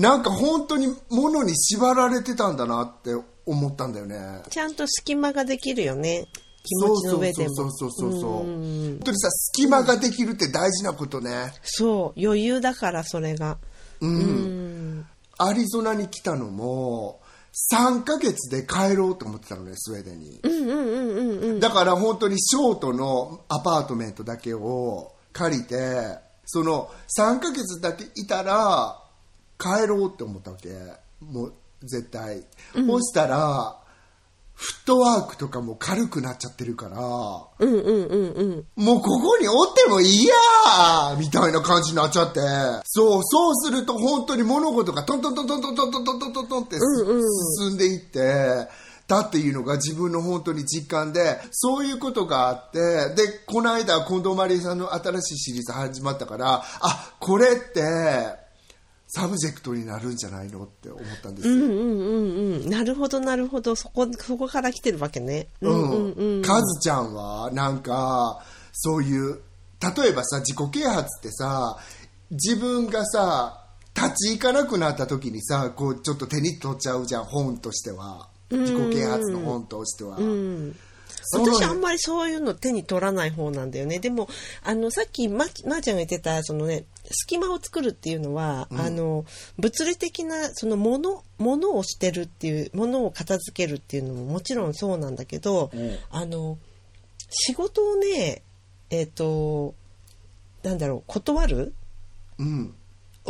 [0.00, 3.10] なんか本当に物に縛られてたんだなって
[3.44, 4.42] 思ったんだよね。
[4.48, 6.26] ちゃんと隙間ができるよね。
[6.62, 7.54] 気持ちの上でも。
[7.54, 12.20] そうそうそうそうそう本当にさ隙間ができるって大事なことね、そう。
[12.20, 13.58] 余裕だからそれが。
[14.00, 15.06] うん。
[15.36, 17.20] アリゾナに来たのも
[17.70, 21.60] 3ヶ月で帰ろうと思ってたのねスウェーデンに、うんうんうんうんうん。
[21.60, 28.99] だから本当にショートのアパートメントだけを借りてその3ヶ月だけいたら
[29.60, 30.70] 帰ろうって思ったわけ。
[31.20, 32.44] もう絶対、
[32.74, 33.80] そしたら
[34.60, 36.98] フットワークとかも軽くなっちゃってるから。
[36.98, 38.84] うんうんうんうん。
[38.84, 42.40] もうここにおってもいいやーみたいな感じになっちゃって。
[42.84, 46.84] そう、そうすると本当に物事がトントントントントントントントントントンってす
[47.64, 48.68] 進んでいって、
[49.06, 52.78] たっていうのが自分の本当に実感で、そういうことがあって、
[53.16, 58.39] で、この間、近藤マリエさんの新しいシリーズ始まったから、あ、これって、
[59.12, 61.54] subject になるんじゃないのって思ったんですよ。
[61.54, 62.70] うんうんうんうん。
[62.70, 63.74] なるほどなるほど。
[63.74, 65.48] そこ、そこから来てるわけね。
[65.60, 66.42] うんうんうん。
[66.42, 69.40] カズちゃんは、なんか、そういう、
[69.96, 71.76] 例えばさ、自己啓発ってさ、
[72.30, 78.28] 自分がさ、立ち行かなくなった時にさ、こう、ちょっと手に取っちゃうじゃん、本としては。
[78.50, 80.18] 自己啓発の本としては。
[80.18, 80.24] うん。
[80.24, 80.74] その
[81.32, 83.98] 私あんまりそういうの手に取らない方なんだよね。
[83.98, 84.28] でも、
[84.62, 89.24] あの、さっきま、まーちゃんが言ってた、そのね、隙間を作るっていうのは、あの、
[89.58, 96.58] 物理的な、そのもの、ものを捨てるっていう、ものを片付けるっていうのももちろんそうなんだけど、うんあの、
[97.30, 98.42] 仕事をね、
[98.90, 99.74] えっ、と、
[100.62, 101.74] なんだろう、断る？
[102.38, 102.74] うん。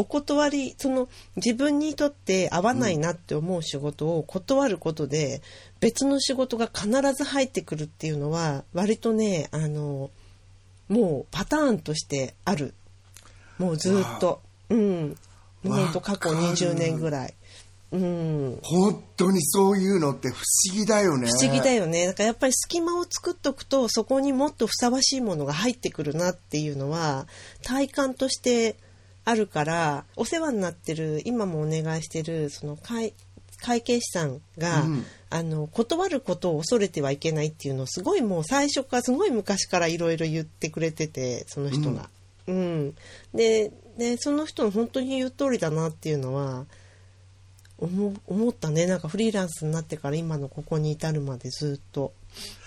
[0.00, 5.42] お断りその自分にとって合わないなって思う仕事を断ることで、
[5.78, 10.10] 別の仕事が必ず入ってくるっていうのは割とねあの
[10.88, 12.72] もうパターンとしてある。
[13.58, 14.40] もうずっと。
[14.70, 15.16] うん。
[15.62, 16.56] ほんと過去わかる。
[16.56, 17.34] 20年ぐらい。
[17.92, 18.58] うん。
[18.62, 21.28] 本当にそういうのって不思議だよね。
[21.28, 22.06] 不思議だよね。
[22.06, 27.26] だからやっぱり隙間を作っとくとそこにもっとふさわしいものが入ってくるなっていうのは
[27.62, 28.76] 体感として
[29.24, 33.14] あるからお世話になってる今もお願いしてるその会
[33.62, 42.10] 会計士さんが、うんあの断ることを恐れてはいけないっていうのをすごいもう最初からすごい昔からいろいろ言ってくれててその人が。
[42.48, 42.94] うん
[43.32, 46.66] ででその人の本当に言う通りだなっていうのは
[47.78, 52.12] 思思ったねなんかフリーランスになってから今のここに至るまでずっと。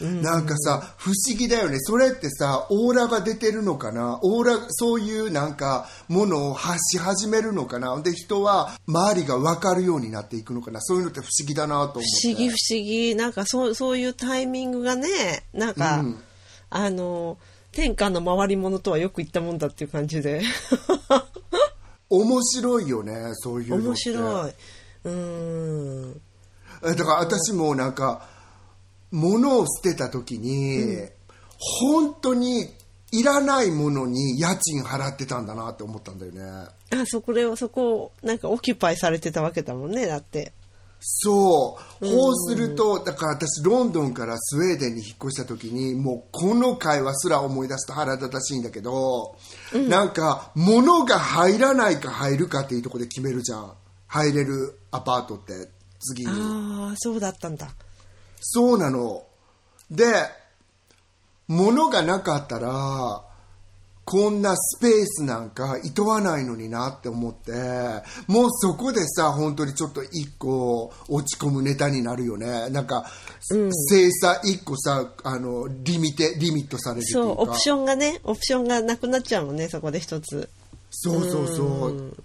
[0.01, 1.77] うんなんかさ、不思議だよね。
[1.79, 4.19] それってさ、オーラが出てるのかな？
[4.21, 7.99] オーラ、そういうなんか、ものを発し始めるのかな？
[8.01, 10.81] で、人は周りが分かるようになっていくのかな？
[10.81, 12.01] そういうのって不思議だなと思って。
[12.01, 15.07] 不思議不思議なんかそうそういうタイミングがね
[15.53, 16.19] なんか、うん
[16.75, 17.37] あの
[17.71, 20.41] 天下の回り物とはよく言ったもんだっていう感じで
[22.09, 23.75] 面白いよね、そういうの。
[23.77, 24.53] 面白い。
[25.05, 26.21] うーん
[26.85, 28.27] えだから私もなんか、
[29.13, 31.07] 物を捨てた時に、
[31.57, 32.67] 本当に
[33.11, 36.41] いらないものに家賃払ってたんだなって思ったんだよね。
[36.41, 40.51] あそこれをそこをなんかオキュパイされてたわけだもんねだって
[41.05, 42.05] そう。
[42.05, 49.35] こうすると、だから私、ロンドンからスウェーデンに引っ越した時に、もうこの会話すら思い出すと腹立たしいんだけど、
[49.73, 53.73] なんか、物が入らないか入るかっていうところで決めるじゃん。
[54.07, 55.67] 入れるアパートって、
[55.99, 56.31] 次に。
[56.31, 57.67] ああそうだったんだ
[58.45, 59.23] そうなの。
[59.89, 60.05] で、
[61.47, 63.23] 物がなかったら、
[64.05, 67.51] こんなスペースなんかいとわないのになって思って、
[68.27, 72.69] もうそこでさ、本当にちょっと一個落ち込むネタになるよね。
[72.69, 73.05] なんか、
[73.39, 77.21] 精査一個さ、あの、リミテ、リミットされるっていうか。
[77.23, 80.49] そうオプションがねオプションがなくなっちゃうもんねそこで一つ
[80.91, 82.15] そうそうそう。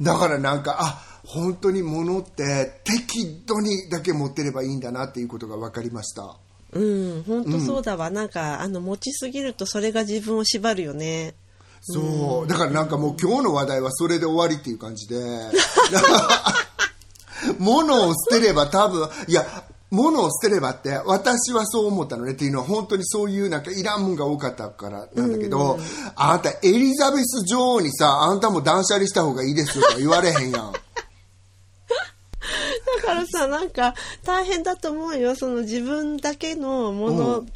[0.00, 6.36] だからなんか、あ、本当に物って適度にだけ持ってればいいんだなっていうことが分かりました。
[6.72, 11.34] うん本当そうだわ、なんかあの持ちすぎるとそれが自分を縛るよね
[11.82, 12.48] そう。
[12.48, 15.20] だからなんかもう今日の話題はそれで終わりっていう感じで。
[17.58, 22.32] 物を捨てれば多分、いや、物を捨てればって私はそう思ったのね。
[22.32, 25.78] っていうのは本当にそういうなんかいらんもんが多かったからなんだけど、
[26.16, 30.72] あんたエリザベス女王にさ、あんたも断捨離した方がいいですよとか言われへんやん。
[30.72, 30.78] だ
[33.02, 35.36] からさなんか大変だと思うよ。
[35.36, 37.46] その自分だけのもうの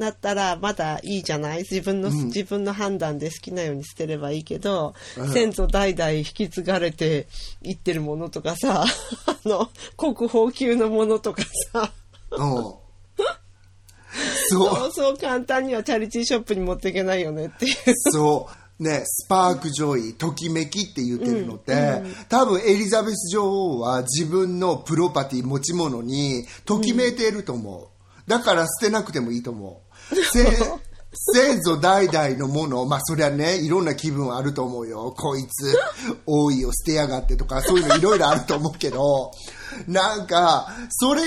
[0.00, 1.58] だったらまだいいじゃない？
[1.58, 4.94] 自分の、自分の判断で好きなように捨てればいいけど、
[5.32, 7.28] 先祖代々引き継がれて
[7.62, 8.84] いってるものとかさ
[9.26, 11.92] あの国宝級のものとかさ
[12.32, 12.38] うん。
[14.48, 17.74] そうそうそう簡単にはチャリティーショップに持っていけないよねっていう。
[18.12, 18.82] そう。
[18.82, 27.90] ね、スパークジョイ、ときめきって言ってるのって、多分エリザベス女王は自分のプロパティ、持ち物にときめいていると思
[28.26, 28.30] う。
[28.30, 29.89] だから捨てなくてもいいと思う。
[30.32, 30.44] せ
[31.12, 35.12] 先祖代々のもの、まあそりゃね、いろんな気分はあると思うよ。
[35.16, 35.76] こいつ、
[36.24, 39.32] 多いを捨てやがってとか、そういうのいろいろあると思うけど、
[39.88, 41.22] なんか、それ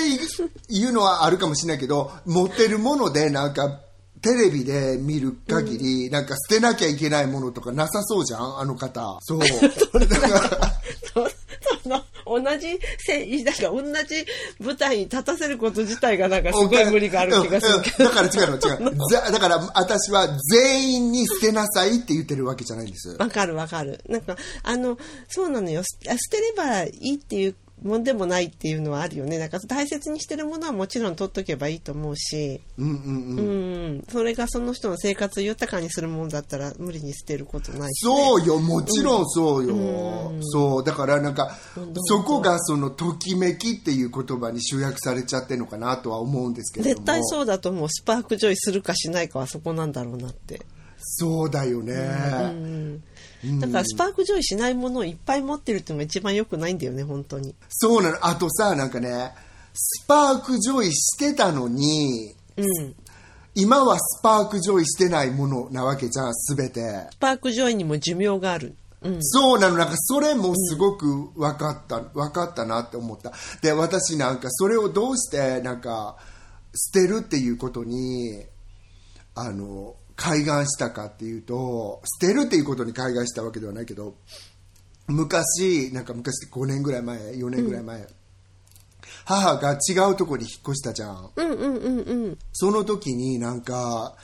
[0.70, 3.82] 言うのはあるかもしれないけど、持ってるものでなんか、
[4.22, 8.60] テレビで見る限り、なんか捨てなきゃいけないものとかなさそうじゃん？
[8.60, 9.18] あの方。
[9.22, 9.40] そう。
[12.40, 14.26] 同じせなんか同じ
[14.60, 18.06] 舞台に立たせること自体がなんかすごい無理がある気がするけど。
[18.06, 24.00] だから違うの違う ざだから私は全員に捨てなさいって言ってるわけじゃないんですわかるわかる。
[24.08, 25.84] なんか、あの、そうなのよ。
[25.84, 29.38] す捨てればいいっていうもんでもないっていうのはあるよね。
[29.38, 33.40] なんか大切にしてるものはもちろん取っとけばいいと思うし、うんうんうん。
[33.40, 33.42] う
[34.00, 38.12] ん、それがその人の生活を豊かにするものだったら無理に捨てることないし、ね。
[38.16, 40.32] そうよ、もちろんそうよ。
[40.42, 41.58] そう、だからなんか、
[42.06, 47.06] そこがそのときめきっていう言葉に集約されちゃってるのかなとは思うんですけれども。
[47.06, 47.90] 絶対そうだと思う。
[47.90, 50.62] spark joy するかしないかはそこなんだろうなって。
[51.00, 51.94] そうだよね。
[53.60, 57.54] だから spark joy しないものをいっぱい持ってるっていうのが一番良くないんだよね、本当に。
[57.70, 58.26] そうなの。
[58.26, 59.34] あとさ、なんかね、
[59.74, 62.96] spark joy してたのに、うん。
[63.56, 66.82] 今は spark joy してないものなわけじゃん、すべて。
[67.12, 68.76] spark joy にも寿命がある。
[69.02, 69.18] うん。
[69.22, 73.34] そうなの、なんかそれもすごく分かった、分かったなって思った。
[73.62, 76.18] で、私なんかそれをどうして、なんか、
[76.76, 78.46] 捨てるっていうことに、
[79.36, 84.16] あの、開眼したかっていうと、捨てるっていうことに開眼したわけではないけど、
[85.08, 88.08] 昔、なんか昔って5年ぐらい前、4年ぐらい前、
[89.26, 91.32] 母が違うとこに引っ越したじゃん。
[91.36, 92.38] うんうんうんうん。
[92.52, 94.16] その時になんか、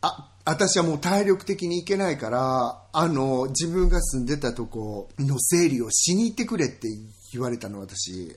[0.00, 6.88] あ、私はもう体力的に行けないから、あの、自分が住んでたとこの整理をしに行ってくれって
[7.32, 8.36] 言われたの、私。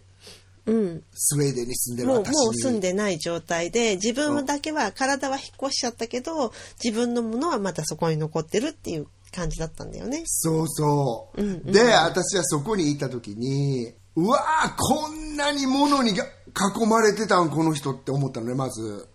[0.65, 1.03] うん。
[1.13, 2.45] スウェーデンに住んでるもう、私に。
[2.45, 6.53] もう住んでない状態で、自分だけは、体は引っ越しちゃったけど、
[6.83, 10.23] 自分のものはまだそこに残ってるっていう感じだったんだよね。
[10.25, 11.41] そうそう。
[11.41, 19.07] うんうんで、私はそこにいた時に、うわーこんなに物にが囲まれてたん、この人って思ったのね、まず。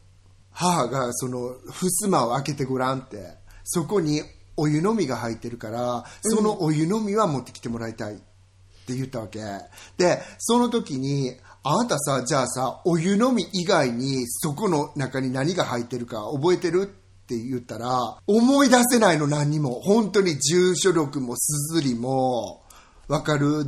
[0.51, 3.37] 母が、その、襖を開けてごらんって。
[3.65, 4.23] そこに
[4.57, 8.34] お湯飲みが入ってるから、そのお湯飲みは持ってきてもらいたいって
[8.93, 9.41] 言ったわけ。
[9.97, 16.83] で、その時に、あなたさ、じゃあさ、お湯飲み以外にそこの中に何が入ってるか覚えてる？
[16.83, 19.81] って言ったら、思い出せないの何にも。
[19.81, 22.63] 本当に住所力もすずりも、
[23.09, 23.65] わかる？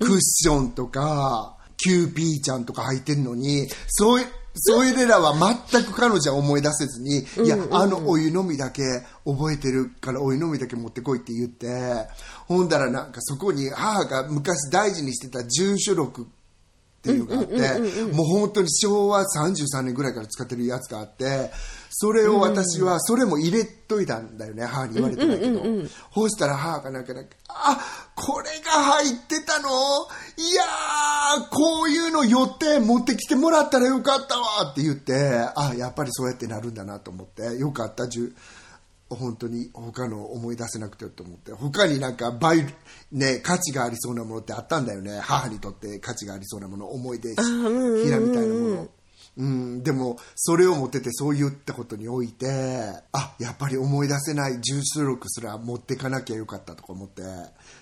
[0.00, 5.34] クッションとか、キューピーちゃんとか入ってんのに、そうい、それらは
[5.70, 8.82] 全く彼女は思い出せずに、いや、あのお湯飲みだけ
[9.24, 12.08] 覚えてるからお湯飲みだけ持ってこいって言って、
[12.46, 16.24] ほんだらなんかそこに母が昔大事にしてた住所録っ
[17.02, 21.50] ていうのがあって、もう本当に昭和33年ぐらいから使ってるやつがあって、
[22.00, 25.60] それを私は、それも入れといたんだよね、母に言われてないけど。
[26.14, 27.76] そうしたら母がなんかなんか、あ、
[28.14, 29.68] これが入ってたの
[30.36, 35.12] いやー、こういうの寄って持ってきてもらったらよかったわって言って、
[35.56, 38.36] あ、やっぱりそうやってなるんだなと思って、よかった、じゅ
[39.10, 42.66] 本当に他の思い出せなくてと思って他になんか倍、
[43.10, 45.18] ね、価値がありそうなものってあったんだよね。
[45.20, 47.36] 母にとって価値がありそうなもの思い出ひ
[48.10, 48.88] らみたいなもの
[49.38, 52.46] うん、でもそれを持っててそう言ったことにおいて
[53.12, 57.22] あやっぱり思い出せない重出力すら持ってかなきゃよかったとか思って。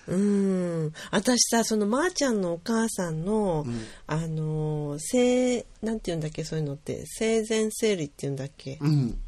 [0.07, 0.93] うん。
[1.11, 3.65] 私さ、そのまーちゃんのお母さんの、
[4.05, 9.19] あの、生、なんて言うんだっけ、そういうのって、生前整理って言うんだっけ、うん。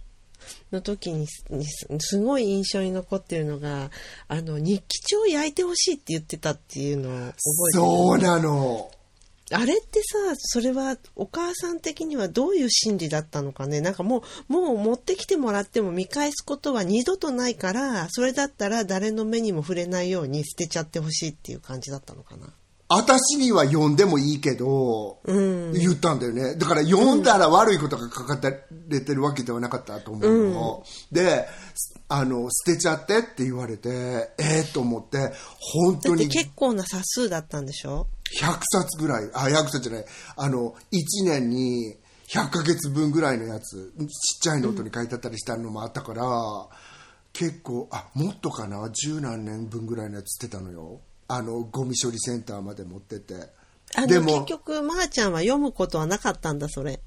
[0.71, 1.65] の時にに
[1.99, 3.91] すごい印象に残ってるのが、
[4.27, 7.33] あの、日記帳を焼いてほしいって言ってたっていうのを覚えてる。
[7.73, 8.91] そうなの
[9.51, 13.81] あれってさ、それはお母さん的にはどういう心理だったのかね？
[13.81, 22.53] なんかもう、もう持ってきてもらっても見返すことは二度とないから、それだったら誰の目にも触れないように捨てちゃってほしいっていう感じだったのかな？
[22.91, 25.73] 私には読んでもいいけど、うん。
[25.73, 26.55] 言ったんだよね。
[26.55, 28.39] だから読んだら悪いことが書か
[28.89, 30.83] れてるわけではなかったと思うの。
[31.11, 31.47] で、
[32.07, 33.89] あの、捨てちゃってって言われて、
[34.39, 38.07] えー、と思って、本当に結構な冊数だったんでしょ
[38.41, 41.95] ？100冊ぐらい、あ、100冊じゃない、あの、1年に
[42.33, 44.07] 100ヶ月分ぐらいのやつ、ちっ
[44.41, 46.23] ちゃいノートに書いてあったりしたのもあったから、
[47.33, 51.01] 結構、あ、もっとかな、十何年分ぐらいのやつ捨てたのよ。
[51.29, 53.35] あの、ゴミ処理センターまで持ってって。
[53.95, 56.99] あの、結局、まー、ちゃんは読むことはなかったんだ、それ。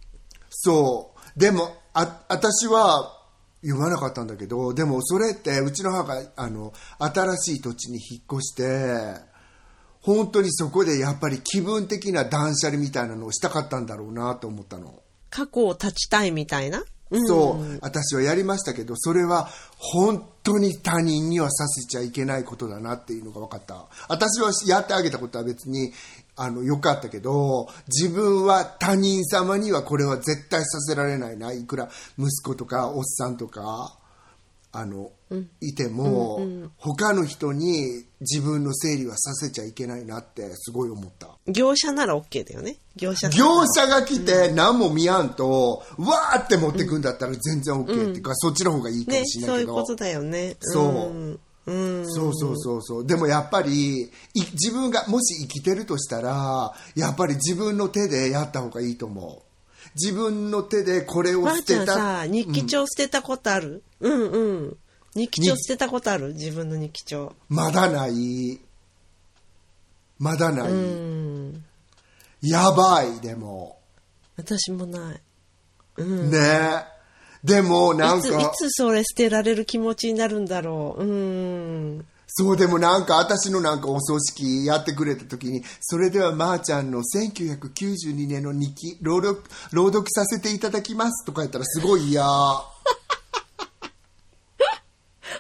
[0.49, 1.39] そう。
[1.39, 3.19] でも、あ、私は
[3.63, 9.21] 読まなかったんだけど、でもそれって、うちの母が、あの、新しい土地に引っ越して、
[10.01, 15.03] 本当にそこでやっぱり気分的な断捨離みたいなのをしたかったんだろうなと思ったの。
[15.31, 16.85] 過去を断ちたいみたいな？
[17.27, 19.49] そう、私はやりましたけど、それは
[19.79, 23.87] 本当に他人にはさせちゃいけないことだなっていうのが分かった。
[24.09, 25.93] 私はやってあげたことは別に、
[26.37, 31.53] あの、良かったけど、自分は他人様にはこれは絶対させられないな。
[31.53, 33.95] いくら息子とかおっさんとか、
[34.75, 35.11] あの、
[35.61, 36.41] いても、
[36.79, 41.29] 他の人に自分の整理はさせちゃいけないなってすごい思った。
[41.47, 42.77] 業者なら OK だよね。
[42.97, 49.75] 業者業者が来て何も見やんと、わーって持ってくんだったら全然 OK っていうか、そっちの方がいいかねもし、れなそういいうけど。
[49.75, 50.57] ことだよね。
[50.61, 50.89] そうう
[51.33, 52.11] んうん。
[52.11, 53.07] そうそうそうそう。
[53.07, 59.52] でもやっぱり、い自分がもし生きてるとしたら、やっぱり自分の手でやった方がいいと思う。
[59.95, 61.85] 自分の手でこれを捨てた。
[61.87, 64.77] ちゃんさ、日記帳捨てたことある、うん、うん
[65.15, 66.33] 日記帳捨てたことある？
[66.33, 67.35] 自分の日記帳。
[67.49, 68.61] まだない。
[70.19, 70.71] まだない。
[70.71, 71.65] うん。
[72.41, 73.79] やばい、でも。
[74.37, 75.21] 私もない。
[75.99, 76.31] うん。
[76.31, 77.47] ねえ。
[77.47, 81.05] でもなんいつ、いか、つそれ捨てられる気持ちになるんだろう。
[81.05, 81.07] う
[81.99, 82.07] ん。
[82.35, 92.25] そうでもなんか私のなんかお葬式やってくれた時に、それではまーちゃんの1992年の日記、朗読、朗読させていただきますとか言ったらすごい嫌。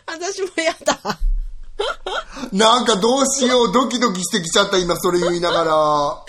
[0.06, 0.98] 私もやだ。
[2.52, 6.24] なんかどうしよう、ドキドキしてきちゃった今それ言いながら。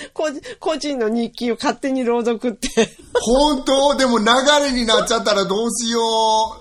[0.59, 2.69] 個人の日記を勝手に朗読って。
[3.19, 3.97] 本当？
[3.97, 4.25] でも流
[4.61, 5.99] れになっちゃったらどうしよ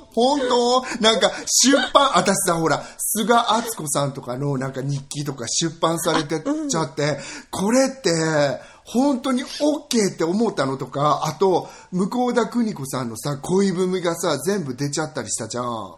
[0.00, 0.01] う。
[0.14, 0.82] 本当？
[1.00, 7.18] なんか出版、私さ、ほら、菅敦子さんとかのなんか日記とか出版されてちゃって、
[7.50, 8.10] これって、
[8.84, 15.64] 本当に OK って思ったのとか、あと、向田邦子さんのさ、恋文がさ、全部出ちゃったりしたじゃん。
[15.64, 15.96] あ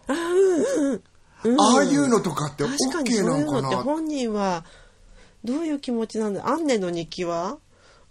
[1.78, 3.58] あいうのとかって OK ないんかな？
[3.58, 4.64] うのって本人は
[5.44, 6.48] どういう気持ちなんだ？
[6.48, 7.58] アンネの日記は？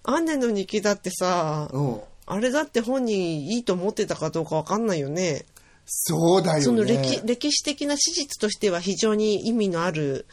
[0.04, 2.02] アンネの日記だってさ、うん。
[2.26, 5.46] あれだって本人いいと思ってたかどうかわかんないよね。
[5.86, 6.64] そうだよね。
[6.64, 10.26] その歴歴史的な史実としては非常に意味のある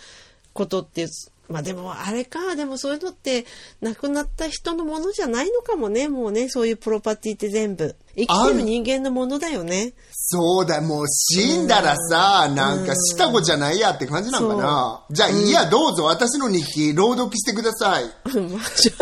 [0.52, 1.06] ことって、
[1.48, 3.44] まあでもあれか、でもそういうのって
[3.80, 7.96] 亡くなった人のものじゃないのかもね、もうね、そういうプロパティって全部。
[8.16, 9.92] 生きてる人間のものだよね。
[10.12, 15.04] そうだ、もう死んだらさ、なんかした子じゃないやって感じなのかな。
[15.10, 16.04] じゃあ、いいや、どうぞ。
[16.04, 18.04] 私の日記朗読してください。
[18.04, 18.92] まあじゃ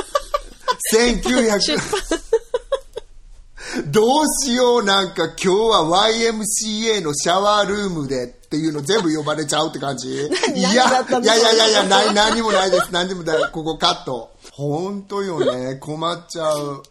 [0.95, 1.79] 1900、
[3.87, 10.09] どうしよう、なんか今日は YMCA のシャワールームでっていうの全部呼ばれちゃうって感じ？
[10.09, 12.89] いや、いやいやいやいや、ない、何もないです。
[12.91, 13.51] 何にもない。
[13.53, 14.31] ここカット。
[14.53, 15.77] 本当よね。
[15.77, 16.83] 困っちゃう。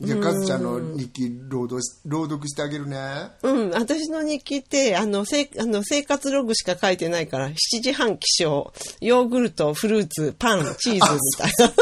[0.00, 2.96] じゃあ、かずちゃんの日記朗読し朗読してあげるね。
[2.98, 11.00] あうん、私の日記って、あの、せあの生活ログしか書いてないから、7時半起床、ヨーグルト、フルーツ、パン、チーズみ
[11.36, 11.74] たいな。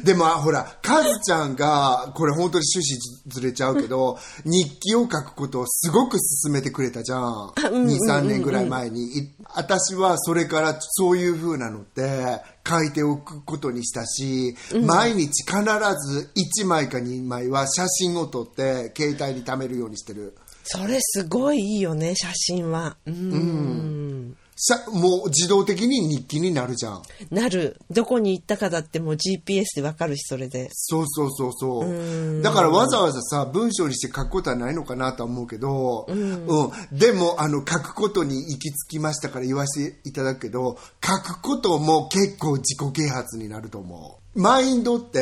[0.04, 7.52] でも、あほら、カズちゃんが、これ本当に趣旨ずれちゃうけど、日記を書くことをすごく勧めてくれたじゃん。
[7.56, 9.18] 2、3年ぐらい前に。
[9.18, 14.54] い私はそれからそういう風なのって書いておくことにしたし、
[14.86, 15.62] 毎日必
[16.06, 16.30] ず
[16.62, 20.36] 1枚か2枚は写真を撮って携帯に貯めるようにしてる。
[20.64, 22.96] それすごいいいよね、写真は。
[23.06, 24.36] うん。
[24.36, 27.02] しゃもう自動的に日記になるじゃん。
[27.30, 27.80] なる。
[27.90, 30.68] どこに行ったかだってもう GPS でわかるし、それで。
[30.72, 32.42] そうそうそうそう。
[32.42, 36.46] だからわざわざさ、文章にして書くことはないのかなとは思うけど、うん。
[36.92, 44.40] でも、あの、書くことに行き着きましたから言わせていただくけど、書くことも結構自己啓発になると思う。
[44.40, 45.20] マインドって、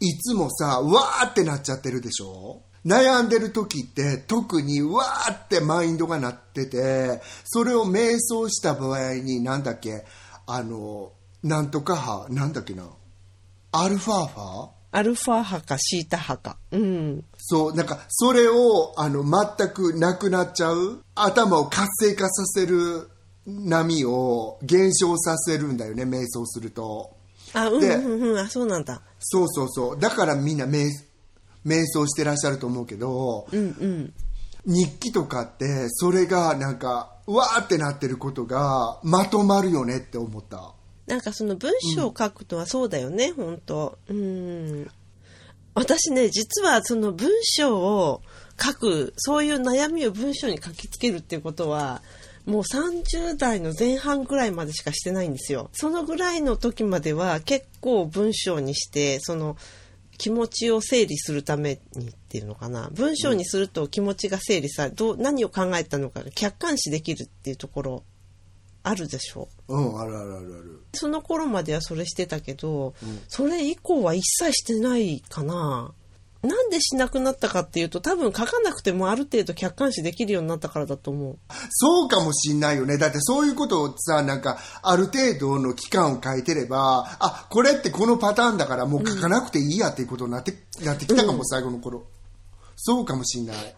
[0.00, 2.60] いつもさ、わーってなっちゃってるでしょ？
[2.86, 10.04] 悩んでる時って特にわーってマインドがなってて、それを瞑想した場合になんだっけ、
[10.46, 11.12] あの、
[11.42, 12.88] なんとか派、なんだっけな、
[13.72, 16.58] アルファ波アルファ派かシータ派か。
[16.70, 17.24] うん。
[17.36, 21.02] そう、なんか、それを、あの、全くなくなっちゃう。
[21.14, 23.10] 頭を活性化させる
[23.46, 27.16] 波を減少させるんだよね、瞑想すると。
[27.52, 29.02] あ、うんでうんうん、あ、そうなんだ。
[29.18, 30.00] そうそうそう。
[30.00, 30.88] だからみんな瞑
[31.66, 34.12] 瞑想してらっしゃると思うけど、うんうん。
[34.66, 40.72] 日記とかって、それがなんか、うわーってなってることが、まとまるよねって思った。
[41.06, 44.90] なんかその文章を書くとはそうだよね、本当うん。
[45.74, 48.22] 私ね、実はその文章を
[48.60, 52.02] 書く、そういう悩みを文章に書きつけるっていうことは、
[52.44, 55.68] もう30代の前半ぐらいまでしかしてないんですよ。
[55.72, 59.56] そのぐらいの時までは結構文章にして、その
[60.18, 62.90] 気持ちを整理するためにっていうのかな。
[62.92, 68.04] 文章にすると気持ちが整理され、どう、何を考えたのかが客観視できるっていうところ
[68.82, 69.48] あるでしょ？
[69.68, 69.76] う。
[69.76, 70.82] うん、あるあるあるある。
[70.94, 72.94] その頃まではそれしてたけど、
[73.28, 75.92] それ以降は一切してないかな。
[76.42, 81.38] なんでしなくなったかっていうと、多分書かなくてもある程度客観視できるようになったからだと思う。
[81.70, 82.98] そうかもしんないよね。
[82.98, 90.52] だってそういうことをさ、なんか、ある程度の期間を書いてれば、あ、これってこのパターンだからもう書かなくていいやっていうことになって、
[90.84, 92.06] なってきたかも、最後の頃。
[92.76, 93.74] そうかもしんない。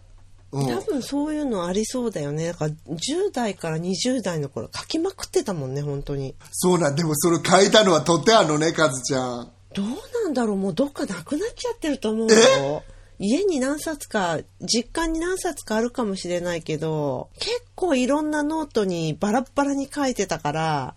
[0.52, 0.66] うん。
[0.66, 2.48] 多分そういうのありそうだよね。
[2.48, 6.34] だから10代から20代の頃書きまくってたもんね、本当に。
[6.52, 9.52] そうなん、でもそれ書いたのはとってあのね、カズちゃん。
[9.78, 9.86] どう
[10.24, 12.82] なんだろうもうどっかなくなっちゃってると思うよ。
[13.20, 20.94] 家に何冊か、実家に何冊かあるかもしれないけど、結構いろんなノートにバラッバラに書いてたから、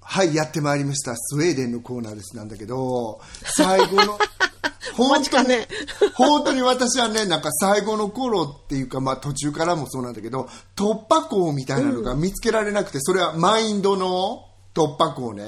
[0.00, 1.14] はい、やってまいりました。
[1.16, 3.20] スウェーデンのコーナーですなんだけど、
[3.56, 4.18] 最後の、
[4.98, 5.66] お待ちかね
[6.14, 15.44] 本当に私はね、なんか最後の頃っていうか、まあ途中からもそうなんだけど、突破口みたいなのが見つけられなくて、それはマインドの突破口ね。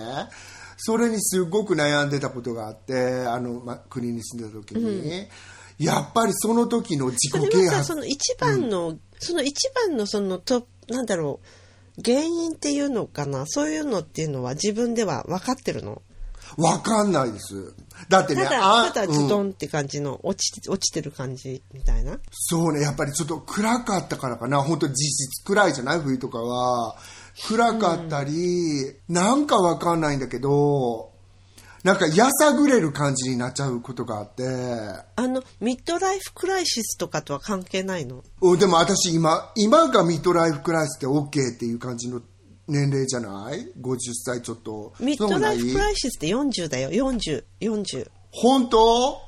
[0.77, 5.27] それにすごく悩んでたことがあって、あの、ま、国に住んでた時に、
[5.79, 11.41] やっぱりその時の自そ己啓発その一番の、その一番のそのと、なんだろ
[11.99, 16.03] う、原因っていうのかな、そういうのっていうのは自分では分かってるの？
[16.59, 17.75] わかんないです。
[18.09, 22.19] だってね、ただ、あただズうんドンって感じの、落ちて、落ちてる感じみたいな？
[22.31, 24.63] そうね、やっぱりちょっと暗かったからかな。
[24.63, 26.01] 本当実質暗いじゃない？
[26.01, 26.97] 冬とかは。
[27.45, 31.13] 暗かったり、なんかわかんないんだけど、
[31.85, 34.43] なんかやさぐれる感じになっちゃうことがあって。
[35.15, 38.25] あの、ミッドライフクライシスとかとは関係ないの？
[38.41, 42.23] うんでも私今、今がミッドライフクライシスって OK っていう感じの
[42.67, 44.95] 年齢じゃない ?50 歳ちょっと。
[44.99, 48.11] ミッドライフクライシスって40だよ、40、40。
[48.33, 49.21] 本当？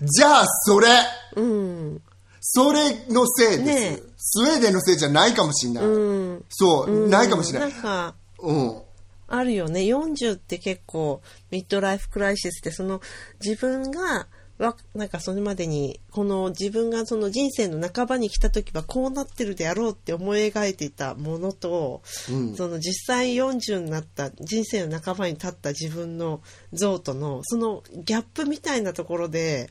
[0.00, 0.88] じゃあそれ
[1.36, 2.02] うん。
[2.40, 3.62] それのせいです。
[3.62, 5.84] ねえスウェーデンのせいじゃないかもしれない。
[5.84, 6.44] うん。
[6.50, 7.68] そう、ないかもしれな。
[7.68, 8.82] ないんか、うん。
[9.28, 9.80] あるよね。
[9.80, 13.00] 40って結構、ミッドライフクライシスって、その、
[13.42, 26.42] 自分が、わなんかそれまでに、この自分がその人生の半ばに来た時はこうなってるであろうって思い描いていたものと、うんその実際40になった、人生の半ばに立った自分の
[26.74, 29.70] 像との、そのギャップみたいなところで、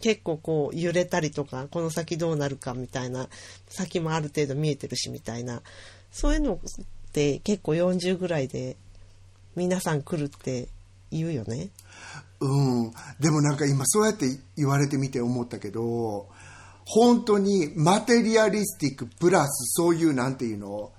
[0.00, 3.28] 結構こう揺れたりとか、この先どうなるかみたいな、
[3.68, 5.62] 先もある程度見えてるしみたいな、
[6.12, 6.58] そういうのっ
[7.12, 8.76] て結構40ぐらいで
[9.54, 10.68] 皆さん来るって
[11.10, 11.70] 言うよね？
[12.40, 14.26] うん、でもなんか今そうやって
[14.56, 16.28] 言われてみて思ったけど
[16.84, 20.92] 本当にマテリアリスティックプラスそういうなんていうの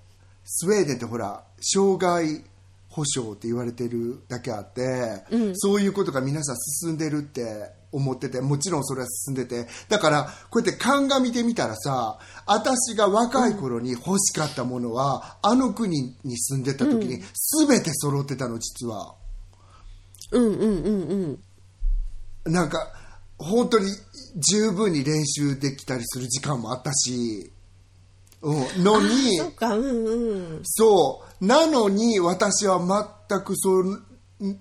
[0.44, 2.44] スウェーデンってほら障害
[2.90, 5.24] 保障って言われてるだけあって、
[5.54, 17.22] そういうことが皆さん進んでるって思っててもちろんそれは進んでてだからこうやって鑑みてみたらさ私が若い頃に欲しかったものは、あの国に住んでた時に
[17.68, 19.16] 全て揃ってたの実は。
[20.32, 21.40] うんうんうん
[22.46, 22.54] うん。
[22.54, 22.94] なんか
[23.38, 23.92] 本当に
[24.38, 27.52] 十分に練習できたりする時間もあったし、
[28.42, 30.16] うん、のにそっか、うんう
[30.60, 30.60] ん。
[30.64, 32.80] そうなのに私は
[33.30, 33.86] 全くそっ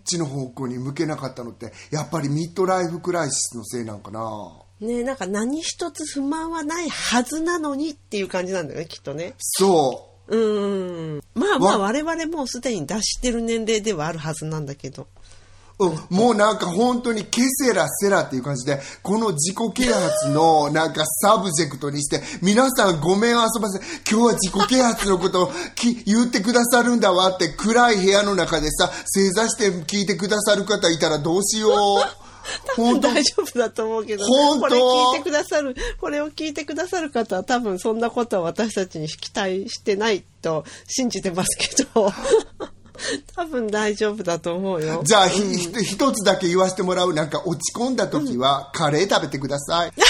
[0.04, 9.34] ちの方向に向けなかったのってやっぱりミッドライフクライシスのせいなんかなねなんか何一つ不満はないはずなのにっていう感じなんだよね、きっとね。
[9.38, 11.20] そううん。
[11.34, 15.06] まあまあわ我々もうすでに脱してる年齢ではあるはずなんだけど。
[15.78, 23.78] うん、もうなんか本当にケセラセラっていう感じで、この自己啓発のなんか subject にして、皆さんごめん遊ばせ、
[24.10, 31.72] 今日は自己啓発のことをき言ってくださるんだわって暗い部屋の中でさ、正座して聞いてくださる方いたらどうしよう。
[32.76, 34.68] 本当大丈夫だと思うけど、本当。
[34.68, 42.10] これ聞いてくださる、これを聞いてくださる方は多分そんなことは私たちに期待してないと信じてますけど、
[43.34, 45.02] 多分大丈夫だと思うよ。
[45.04, 47.14] じゃあ、ひひ一つだけ言わせてもらう。
[47.14, 49.92] なんか落ち込んだ時は、カレー食べてください。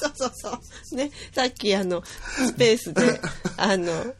[0.00, 0.96] そうそうそう。
[0.96, 2.02] ね、さっきあの、
[2.46, 3.20] スペースで、
[3.56, 4.14] あの、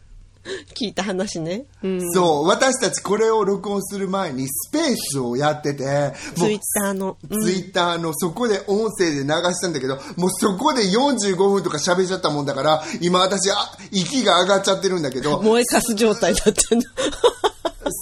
[0.75, 1.65] 聞いた話ね。
[1.83, 2.13] うん。
[2.13, 7.17] そう、私たちこれを録音する前にスペースをやってて、ツイッターの。
[7.31, 13.55] うんツイッターのそこで音声で流したんだけど、もうそこで45分とか喋っちゃったもんだから、今私、あ、
[13.91, 16.83] 息が上がっちゃってるんだけど、燃えかす状態だったの。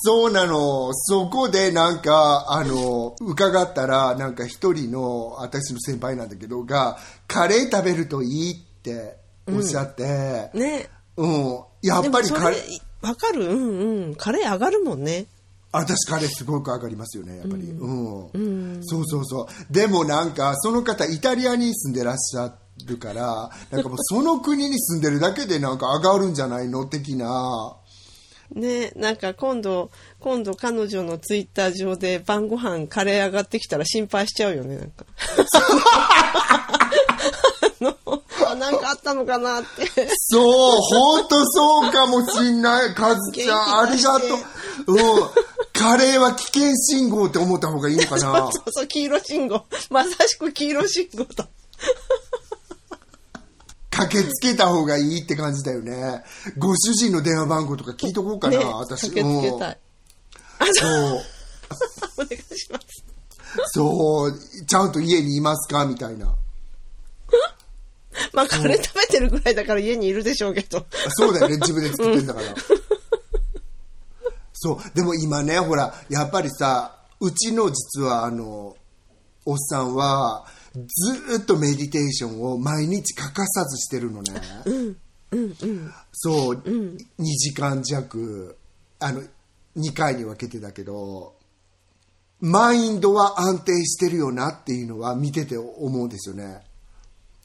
[0.04, 9.16] そうなの、そこでなんか、あの、伺ったら、なんか一人の、私の先輩なんだけど、が、カレー食べるといいって
[9.48, 10.88] おっしゃって、ね。
[11.16, 13.44] うん、やっぱりカレー、れ、わかる？
[13.44, 14.14] うんうん。
[14.16, 15.26] カレー上がるもんね。
[15.72, 17.62] 私カレーすごく上がりますよねやっぱり。
[17.64, 19.46] うん、そうそうそう。
[19.72, 22.54] でもなんかその方イタリアに住んでらっしゃ
[22.86, 27.76] るからなんかもうその国に住んでるだけでなんか上がるんじゃないの的な。
[28.54, 29.90] ね、なんか今度、
[30.20, 35.04] 今度彼女のツイッター上で晩ご飯カレー上がってきたら心配しちゃうよね、なんか。
[37.80, 40.08] あのあなんかあったのかなって。
[40.28, 40.42] そう
[40.80, 45.30] 本当そうかもしんないカズちゃんありがとううん
[45.72, 49.64] カレーは危険信号って思った方がいいのかな そうそう、黄色信号。
[49.90, 51.48] まさしく黄色信号だ。
[53.90, 56.22] 駆けつけた方がいいって感じだよね
[56.58, 59.78] ご主人の電話番号とか聞いとこうかな、ね、私駆けつけたい。
[60.60, 61.22] うんそう
[62.18, 63.04] お願いします。
[63.72, 65.84] そう、ちゃんと家にいますか？
[65.86, 66.34] みたいな。
[68.36, 70.86] まあ、カレー食べてるぐらいだから家にいるでしょうけど。
[71.08, 72.46] そうだよね、自分で作ってんだから。
[74.52, 78.76] そう、でも今ね、ほら、やっぱりさ、うちの実はあの、
[79.46, 84.32] おっさんは、ずーっとメディテーションを毎日欠かさずしてるのね。
[86.12, 88.58] そう、2時間弱、
[88.98, 89.22] あの、
[89.78, 91.34] 2回に分けてだけど、
[92.40, 96.62] マインドは安定してるよなっていうのは見てて思うんですよね。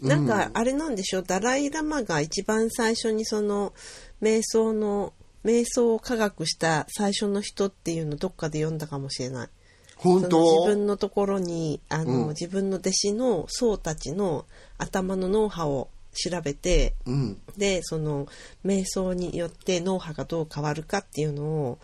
[0.02, 3.74] なんか、あれなんでしょう、ダライ・ラマが一番最初にその、
[4.22, 9.50] 瞑想の、瞑想を科学した最初の人っていうのどっかで読んだかもしれない。
[9.96, 10.42] 本当？
[10.42, 14.46] 自分のところにあの、うん自分の弟子の僧たちの
[14.78, 17.42] 頭の脳波を調べて、うん。
[17.58, 18.28] でその
[18.66, 21.80] 瞑想によって脳波がどう変わるかっていうのを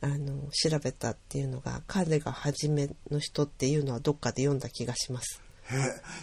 [0.00, 5.40] あの調べたっていうのが彼が初めの人っていうのはどっかで読んだ気がします。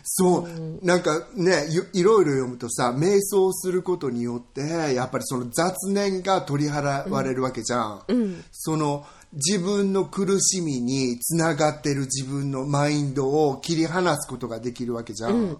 [0.03, 4.61] そう、なんかねいいろいろ読むとさ瞑想することによって
[4.93, 8.03] やっぱりその雑念が取り払われるわけじゃん、
[8.51, 15.59] その自分の苦しみにつながってる自分のマインドを切り離すことができるわけじゃん、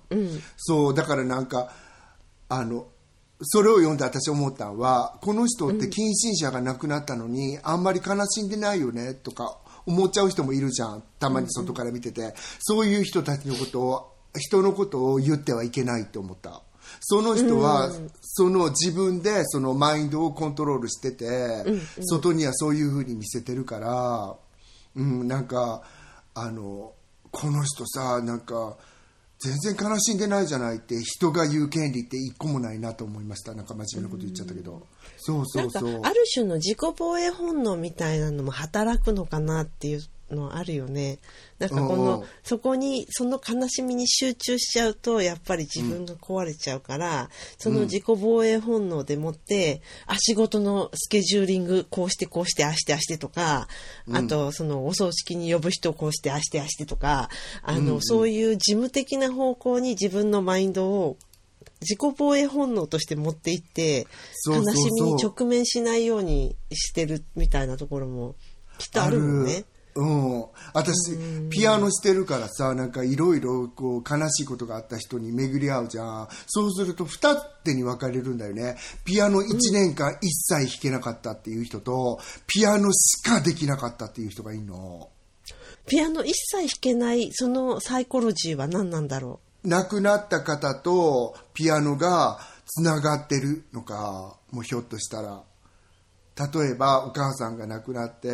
[0.57, 0.93] そう。
[0.93, 1.71] だからなんか
[2.49, 2.87] あの
[3.41, 11.03] それを読んで私思ったのはこの人って近親者が亡くなったのに、あんまり悲しんでないよねとか思っちゃう人もいるじゃん。
[11.19, 16.61] たまに外から見てて、そういう人たちのことを人のことを言ってはいけないと思った。
[17.01, 21.65] その人は、その自分でそのマインドをコントロールしてて、
[22.01, 24.35] 外にはそういうふうに見せてるから、
[24.95, 25.83] うん、なんか
[26.33, 26.93] あの
[27.31, 28.77] この人さなんか
[29.39, 33.53] 全然悲しんでないじゃないって人が言う権利って一個もないなと思いました。
[33.53, 34.87] なんか真面目なこと言っちゃったけど、
[35.25, 41.17] そうそなんかうそうある種の自己防衛本能みたいなのも働くのかなっていうのあるよね。
[41.57, 42.05] なんかこうんうん。
[42.05, 53.67] のそこにその悲しみに集中しちゃうとやっぱり自分が壊れちゃうから、その自己防衛本能でもって、あ仕事のスケジューリングこうしてこうしてああしてああしてとか、
[54.11, 57.29] あとそのお葬式に呼ぶ人をこうしてああしてああしてとか
[57.63, 61.17] あの、そういう事務的な方向に自分のマインドを
[61.87, 64.07] 自己防衛本能として持っていって
[64.47, 68.35] 悲しみに直面しないようにしてるみたいなところも
[68.77, 69.65] きっとあるもんね。
[69.97, 71.17] うん、私
[71.49, 76.27] ピアノしてるからさなんかいろいろこう悲しいことがあった人に巡り合うじゃん。
[76.47, 78.75] そうすると二手に分かれるんだよね。
[79.05, 85.09] ピアノ1年間一切弾けなかったっていう人と、ピアノしかできなかったっていう人がいるの。
[85.87, 95.43] ピアノ一切弾けないそのサイコロジーは何なんだろ亡くなった方とピアノがつながってるのかもうひょっとしたら。
[96.37, 98.27] 例えばお母さんが亡くなって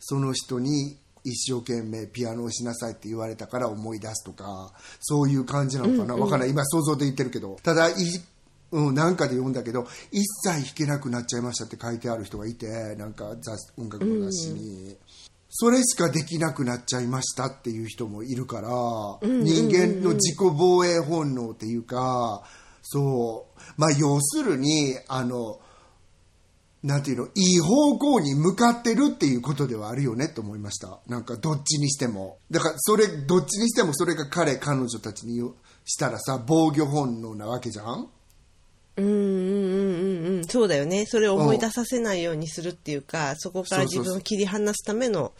[0.00, 6.50] その人に一生懸命ピアノをしなさいって言われたから思い出すとかそういう感じなのかな、わかんない。
[6.50, 7.56] 今想像で言ってるけど。
[7.62, 7.94] ただい
[8.70, 12.66] うん、なんかで読んだけど一切弾けなくなっちゃいましたって書いてある人がいて
[12.96, 14.94] なんか雑音楽の雑誌に、
[15.50, 18.68] それしかできなくなっちゃいましたっていう人もいるから、
[19.22, 22.42] 人間の自己防衛本能っていうか
[22.82, 23.60] そう。
[23.76, 25.60] まあ要するにあの
[26.82, 31.00] なんていうのいい方向に向かってるっていうことではあるよねと思いました。
[31.08, 32.38] なんかどっちにしても。
[32.50, 35.40] だからそれどっちにしてもそれが彼彼女たちに
[35.84, 38.08] したらさ防御本能なわけじゃん
[38.98, 39.02] う。
[39.02, 40.44] うんうんうんうんうん。
[40.46, 41.06] そうだよね。
[41.06, 45.32] それを思い出させないようにするっていうか、そこから自分を切り離すための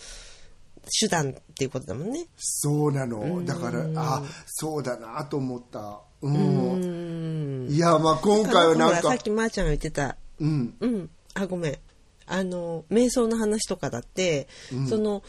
[1.00, 2.26] 手段っていうことだもんね。
[2.36, 3.44] そうなの。
[3.44, 6.00] だからあそうだなと思った。
[6.22, 6.72] うん。
[6.72, 7.70] うん。
[7.70, 9.08] いやまあ今回はなんか。
[9.08, 10.16] さっきまーちゃんが言ってた。
[10.40, 10.74] うん。
[10.80, 11.78] うん、あごめん。
[12.26, 14.48] あの瞑想の話とかだって、
[14.88, 15.22] その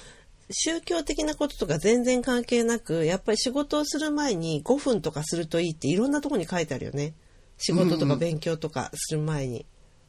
[0.51, 7.13] 宗教的なこととか全然関係なくやっぱり仕事をする前に5分とかするといいっていろんなところに書いてあるよね
[7.59, 9.65] 仕事とか勉強とかする前に。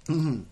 [0.09, 0.47] うん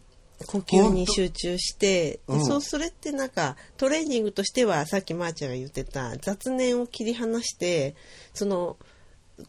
[0.46, 2.38] 呼吸に集中して、うん。
[2.38, 7.96] でそうそれってなんかトレーニングとしてはさっきまーちゃんが言ってた雑念を切り離して
[8.34, 8.76] その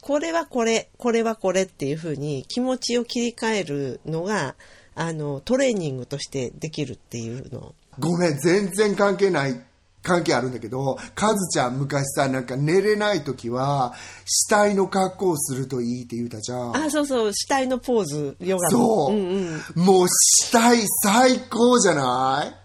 [0.02, 4.56] これはこれこれはこれっていうふうに気持ちを切り替えるのが
[4.96, 7.74] あのトレーニングとしてできるっていうの。
[8.00, 9.62] ごめん全然関係ない
[10.02, 13.94] 関係あるんだけどカズちゃん昔さなんか寝れない時は
[14.26, 16.76] 死体の格好をするといいって言うたじゃん。
[16.78, 17.34] あそうそう。
[17.34, 18.38] 死体のポーズ。
[18.40, 18.78] ヨガの。
[18.78, 22.56] そう、んうん、もう死体最高じゃない？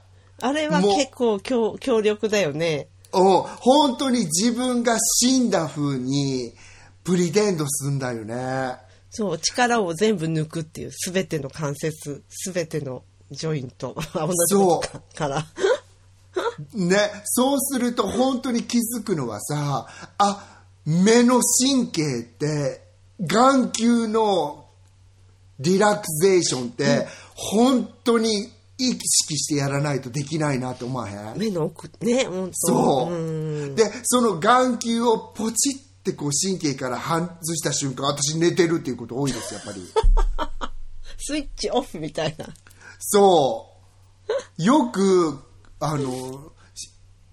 [0.41, 2.89] あれは結構強強力だよね。
[3.12, 6.53] お本当に自分が死んだ風に
[7.05, 8.76] プリテンドすんだよね。
[9.11, 13.95] そう力を全部抜くっていう全ての関節全てのジョイント。
[14.14, 14.28] 同
[14.82, 15.45] じから
[16.74, 19.86] ねそうすると本当に気づくのはさ
[20.18, 22.82] あ目の神経って
[23.20, 24.66] 眼球の
[25.59, 31.38] リラクゼーションって、本当に意識してやらないとできないなと思わへん？
[31.38, 32.52] 目の奥ね本当。
[32.52, 33.74] そう、ん。
[33.76, 39.80] でその眼球をポチってこう神経から外した瞬間私寝てるっていうこと多いですやっぱり。
[41.18, 42.46] スイッチオフみたいな。
[42.98, 43.70] そ
[44.59, 44.62] う。
[44.62, 45.38] よく
[45.85, 46.53] あの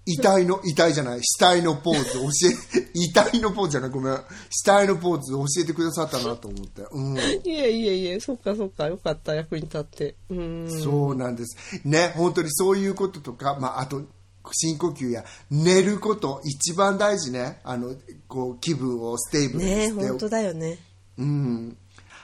[0.04, 11.56] 遺体の遺体じゃない死体のポーズ教え 遺体のポーズじゃないごめん死体のポーズ教えてくださったなと思ってうんいえいえいえそっかそっかよかった役に立ってうんそうなんです。
[11.84, 14.02] ね、本当にそういうこととか、まあ、あと、
[14.50, 17.60] 深呼吸や寝ること、一番大事ね。
[17.62, 17.94] あの、
[18.26, 20.08] こう、気分を stable にねして。
[20.08, 20.78] 本当だよね
[21.18, 21.76] うん。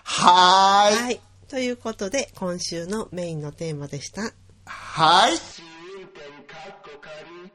[0.04, 1.02] はーい。
[1.02, 4.34] はいということで今週のメインのテーマでした
[4.66, 5.67] はい。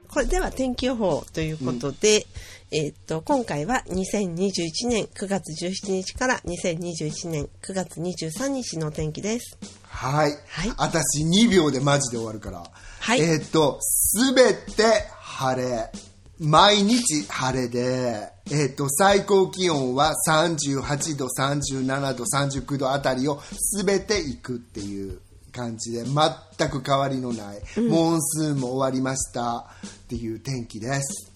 [0.07, 2.27] これでは天気予報ということで、
[2.71, 9.57] えーっと今回は2021年9月17日から2021年9月23日の天気です。
[9.83, 10.31] はい。
[10.47, 10.73] はい。
[10.77, 12.63] 私2秒でマジで終わるから。
[12.99, 13.21] はい。
[13.21, 14.83] えーっと、すべて
[15.19, 15.91] 晴れ。
[16.39, 25.21] 毎日晴れで、えーっと、最高気温は38度、37度、39度あたりをすべて行くっていう
[25.53, 29.59] 感じで、全く変わりのない、モンスーンも終わりました。
[29.59, 31.31] っていう天気です。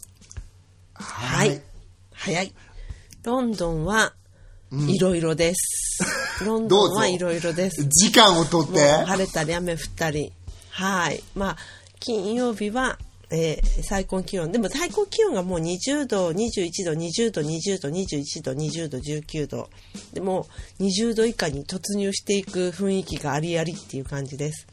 [0.95, 1.61] はい、
[2.11, 2.53] 早い。
[3.23, 4.13] ロンドンは
[4.71, 7.83] いろいろです、 ロンドンはいろいろです。
[7.83, 10.33] 時間をとって、晴れたり雨降ったり。
[10.71, 11.23] はい。
[11.35, 11.57] まあ
[11.99, 12.97] 金曜日は、
[13.29, 14.51] えー最高気温。
[14.51, 19.69] でも最高気温がもう20度21度20度20度21度20度19度。
[20.13, 20.47] でも
[20.79, 24.67] 20度以下に突入していく雰囲気がありありっていう感じです。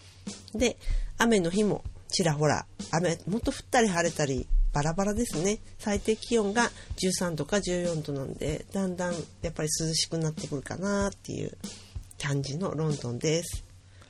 [0.54, 0.76] で
[1.18, 5.58] 雨の日もちらほら雨もっと降ったり晴れたりバラバラですね。
[5.78, 11.56] 最低気温が13度か14度なんでだんだんやっぱり涼しくなってくるかなっていう
[12.20, 13.64] 感じのロンドンです。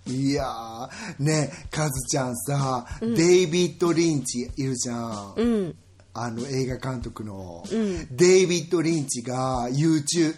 [0.06, 0.88] いやー、
[1.18, 5.34] ねカズちゃんさ、デイビッド・リンチいるじゃん。
[5.36, 5.74] うん。
[6.12, 7.64] あの映画監督の、
[8.12, 10.34] デイビッド・リンチが YouTube,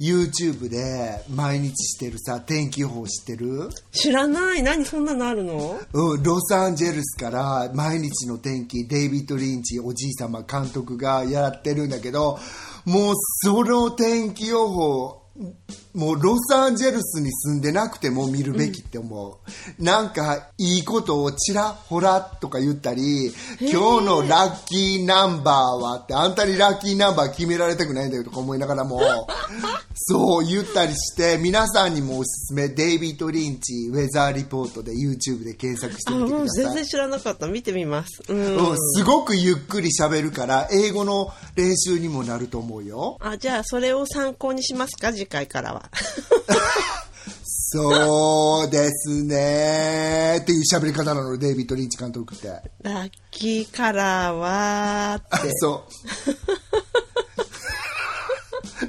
[0.00, 4.62] YouTube で毎日してるさ天気予報知ってる、知らない。
[4.62, 5.78] 何そんなのあるの？
[5.92, 12.38] うん、ロサンゼルスから毎日の天気デイビッド・リンチおじい様監督がやってるんだけど
[12.84, 15.22] もうその天気予報
[15.94, 19.38] もうロサンゼルスに住んでなくても見るべきって思
[19.78, 29.00] う、なんかいいことをちらほらとか言ったり今日のラッキーナンバーはってあんたにラッキーナンバー決められたくないんだよとか思いながらも
[29.94, 36.64] そう言ったりして皆さんにもおすすめデイビッド・リンチウェザーリポートで YouTube で検索してあみてください。
[36.64, 37.46] 全然知らなかった。
[37.46, 38.22] 見てみます。
[38.28, 43.16] うん、うん、すごくゆっくり喋るから英語の練習にもなると思うよ。
[43.20, 45.83] あじゃあそれを参考にしますか次回からは
[47.76, 50.38] そうですね。
[50.40, 52.46] っていう喋り方なのデイビッド・リンチ監督って。
[52.82, 55.50] ラッキーカラーはーって。
[55.56, 55.82] そう。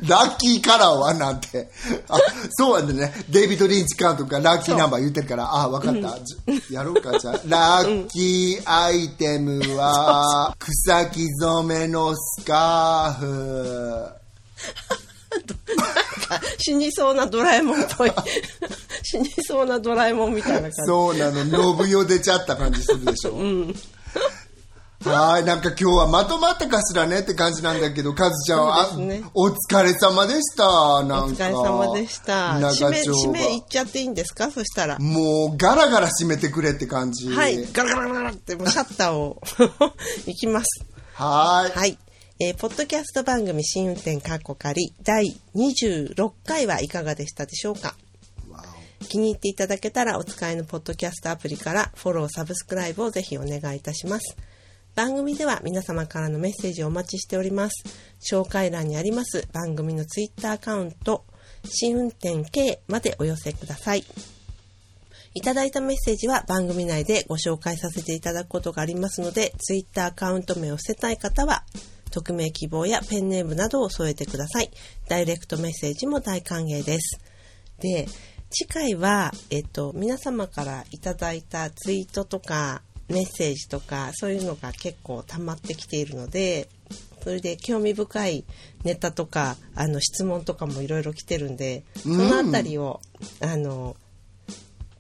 [0.08, 1.68] ラッキーカラーはなんて。
[2.10, 2.18] あ
[2.52, 3.12] そうなんだね。
[3.30, 5.50] デイビッド・リンチ監督がラッキーナンバー言ってるから。
[5.52, 6.36] あ分かった、じ
[6.74, 7.42] やろうかじゃあ。
[7.48, 14.06] ラッキーアイテムは草木染めのスカーフ
[16.58, 18.12] 死にそうなドラえもんっぽい
[19.04, 21.52] 死にそうなドラえもんみたいな感じそうなの、信
[21.92, 23.36] 代出ちゃった感じするでしょ。
[25.08, 31.04] はい、なんか今日はまとまったかしらねって感じなんだけど、カズちゃんは、ねあお疲れ様でした。
[31.04, 33.68] なんかお疲れ様でした締め締めいっ場。
[33.70, 34.50] ちゃっていいんですか？
[34.50, 37.30] そしたらもうガラガラ閉めてくれって感じ。
[37.30, 39.40] はいガラガラガラガラってもうシャッターを
[40.26, 41.78] いきますはい。
[41.78, 41.98] はい。
[42.38, 47.96] えーポッドキャスト番組新運転カッコ仮第26回はいかがでしたでしょうか？
[48.50, 48.62] わ
[49.08, 54.36] 気に入っていただけたらお使いのポッドキャストアプリからフォロー、サブスクライブをぜひお願いいたします。
[54.96, 57.86] 番組では皆様からのメッセージをお待ちしております。
[58.20, 61.24] 紹介欄にあります番組のツイッターアカウント、
[61.64, 64.04] 新運転 K までお寄せください。
[65.36, 71.64] いただいたメッセージは番組内でご紹介させていただくことがありますので、ツイッターアカウント名を捨てたい方は、
[72.16, 74.72] 匿名希望やペンネームなどを添えてください。
[75.10, 77.20] ダイレクトメッセージも大歓迎です。
[77.80, 78.08] で、
[78.50, 86.70] 次回は、えっと、皆様からいただいたツイートとか、メッセージとか、そういうのが結構溜まってきているので、
[87.24, 88.46] それで興味深い
[88.84, 93.02] ネタとか、あの、質問とかもいろいろ来てるんで、そのあたりを、
[93.42, 93.96] あの、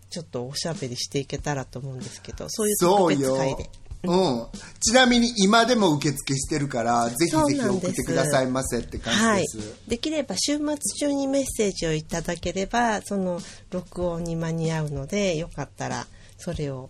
[0.09, 3.69] ちょっとおしゃべりしていけたらと思うんですけど、そういう特別会で。
[4.07, 4.47] うん。
[4.79, 9.87] ちなみに今でも受付してるから、ぜひぜひ送ってくださいませって感はいじです。。
[9.87, 13.39] できれば週末中にメッセージをいただければ、その
[13.71, 16.89] 録音に間に合うので、よかったらそれを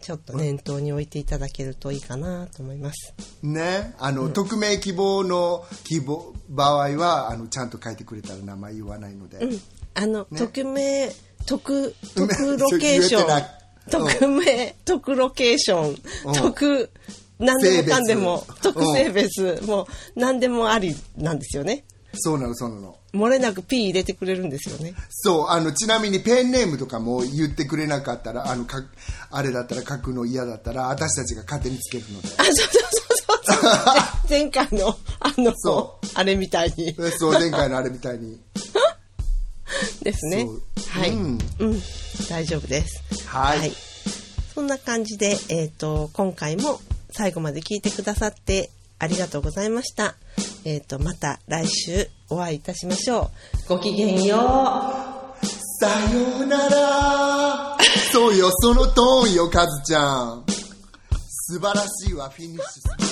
[0.00, 3.14] ちょっと念頭に置いていただけるといいかなと思います。
[3.42, 3.94] ね。
[3.98, 9.40] あの、匿名希望の希望、場合は、あの、ちゃんと書いてくれたら名前言わないので。
[9.94, 11.12] あの、匿名、
[11.46, 13.42] 特、 うん特ロケーション。
[13.88, 16.90] 匿名、特ロケーションうん、特、
[17.38, 19.86] 何でもかんでも特性別、もう
[20.20, 21.84] 何でもありなんですよね。
[22.14, 22.96] そうなの、そうなの。
[23.12, 24.94] 漏れなく P 入れてくれるんですよね。
[25.10, 28.82] そう、あの、ちなみにペンネームとかも言ってくれなかったら、あの、か、
[29.30, 32.28] あれだったら書くの嫌だったら、私たちが勝手につけるので。
[32.38, 33.72] あ、そうそうそうそう。
[34.28, 36.94] 前回の、あのそ、あれみたいに。
[37.18, 38.38] そう、前回のあれみたいに。
[40.02, 40.48] ですね。
[40.88, 41.10] はい。
[41.10, 41.82] ううんん。
[42.28, 43.02] 大丈夫です。
[43.26, 43.72] はい
[44.54, 46.80] そんな感じで、えっ、と、今回も
[47.12, 50.16] 最後まで聞いてくださってありがとうございました。
[50.64, 53.30] えっ、と、また来週お会いいたしましょ
[53.66, 53.68] う。
[53.68, 55.18] ごきげんよう。
[55.80, 57.76] さようなら
[58.12, 60.44] そうよ、そのトーンよ、カズちゃん。
[61.50, 63.07] 素晴らしいわ、フィニッシュ。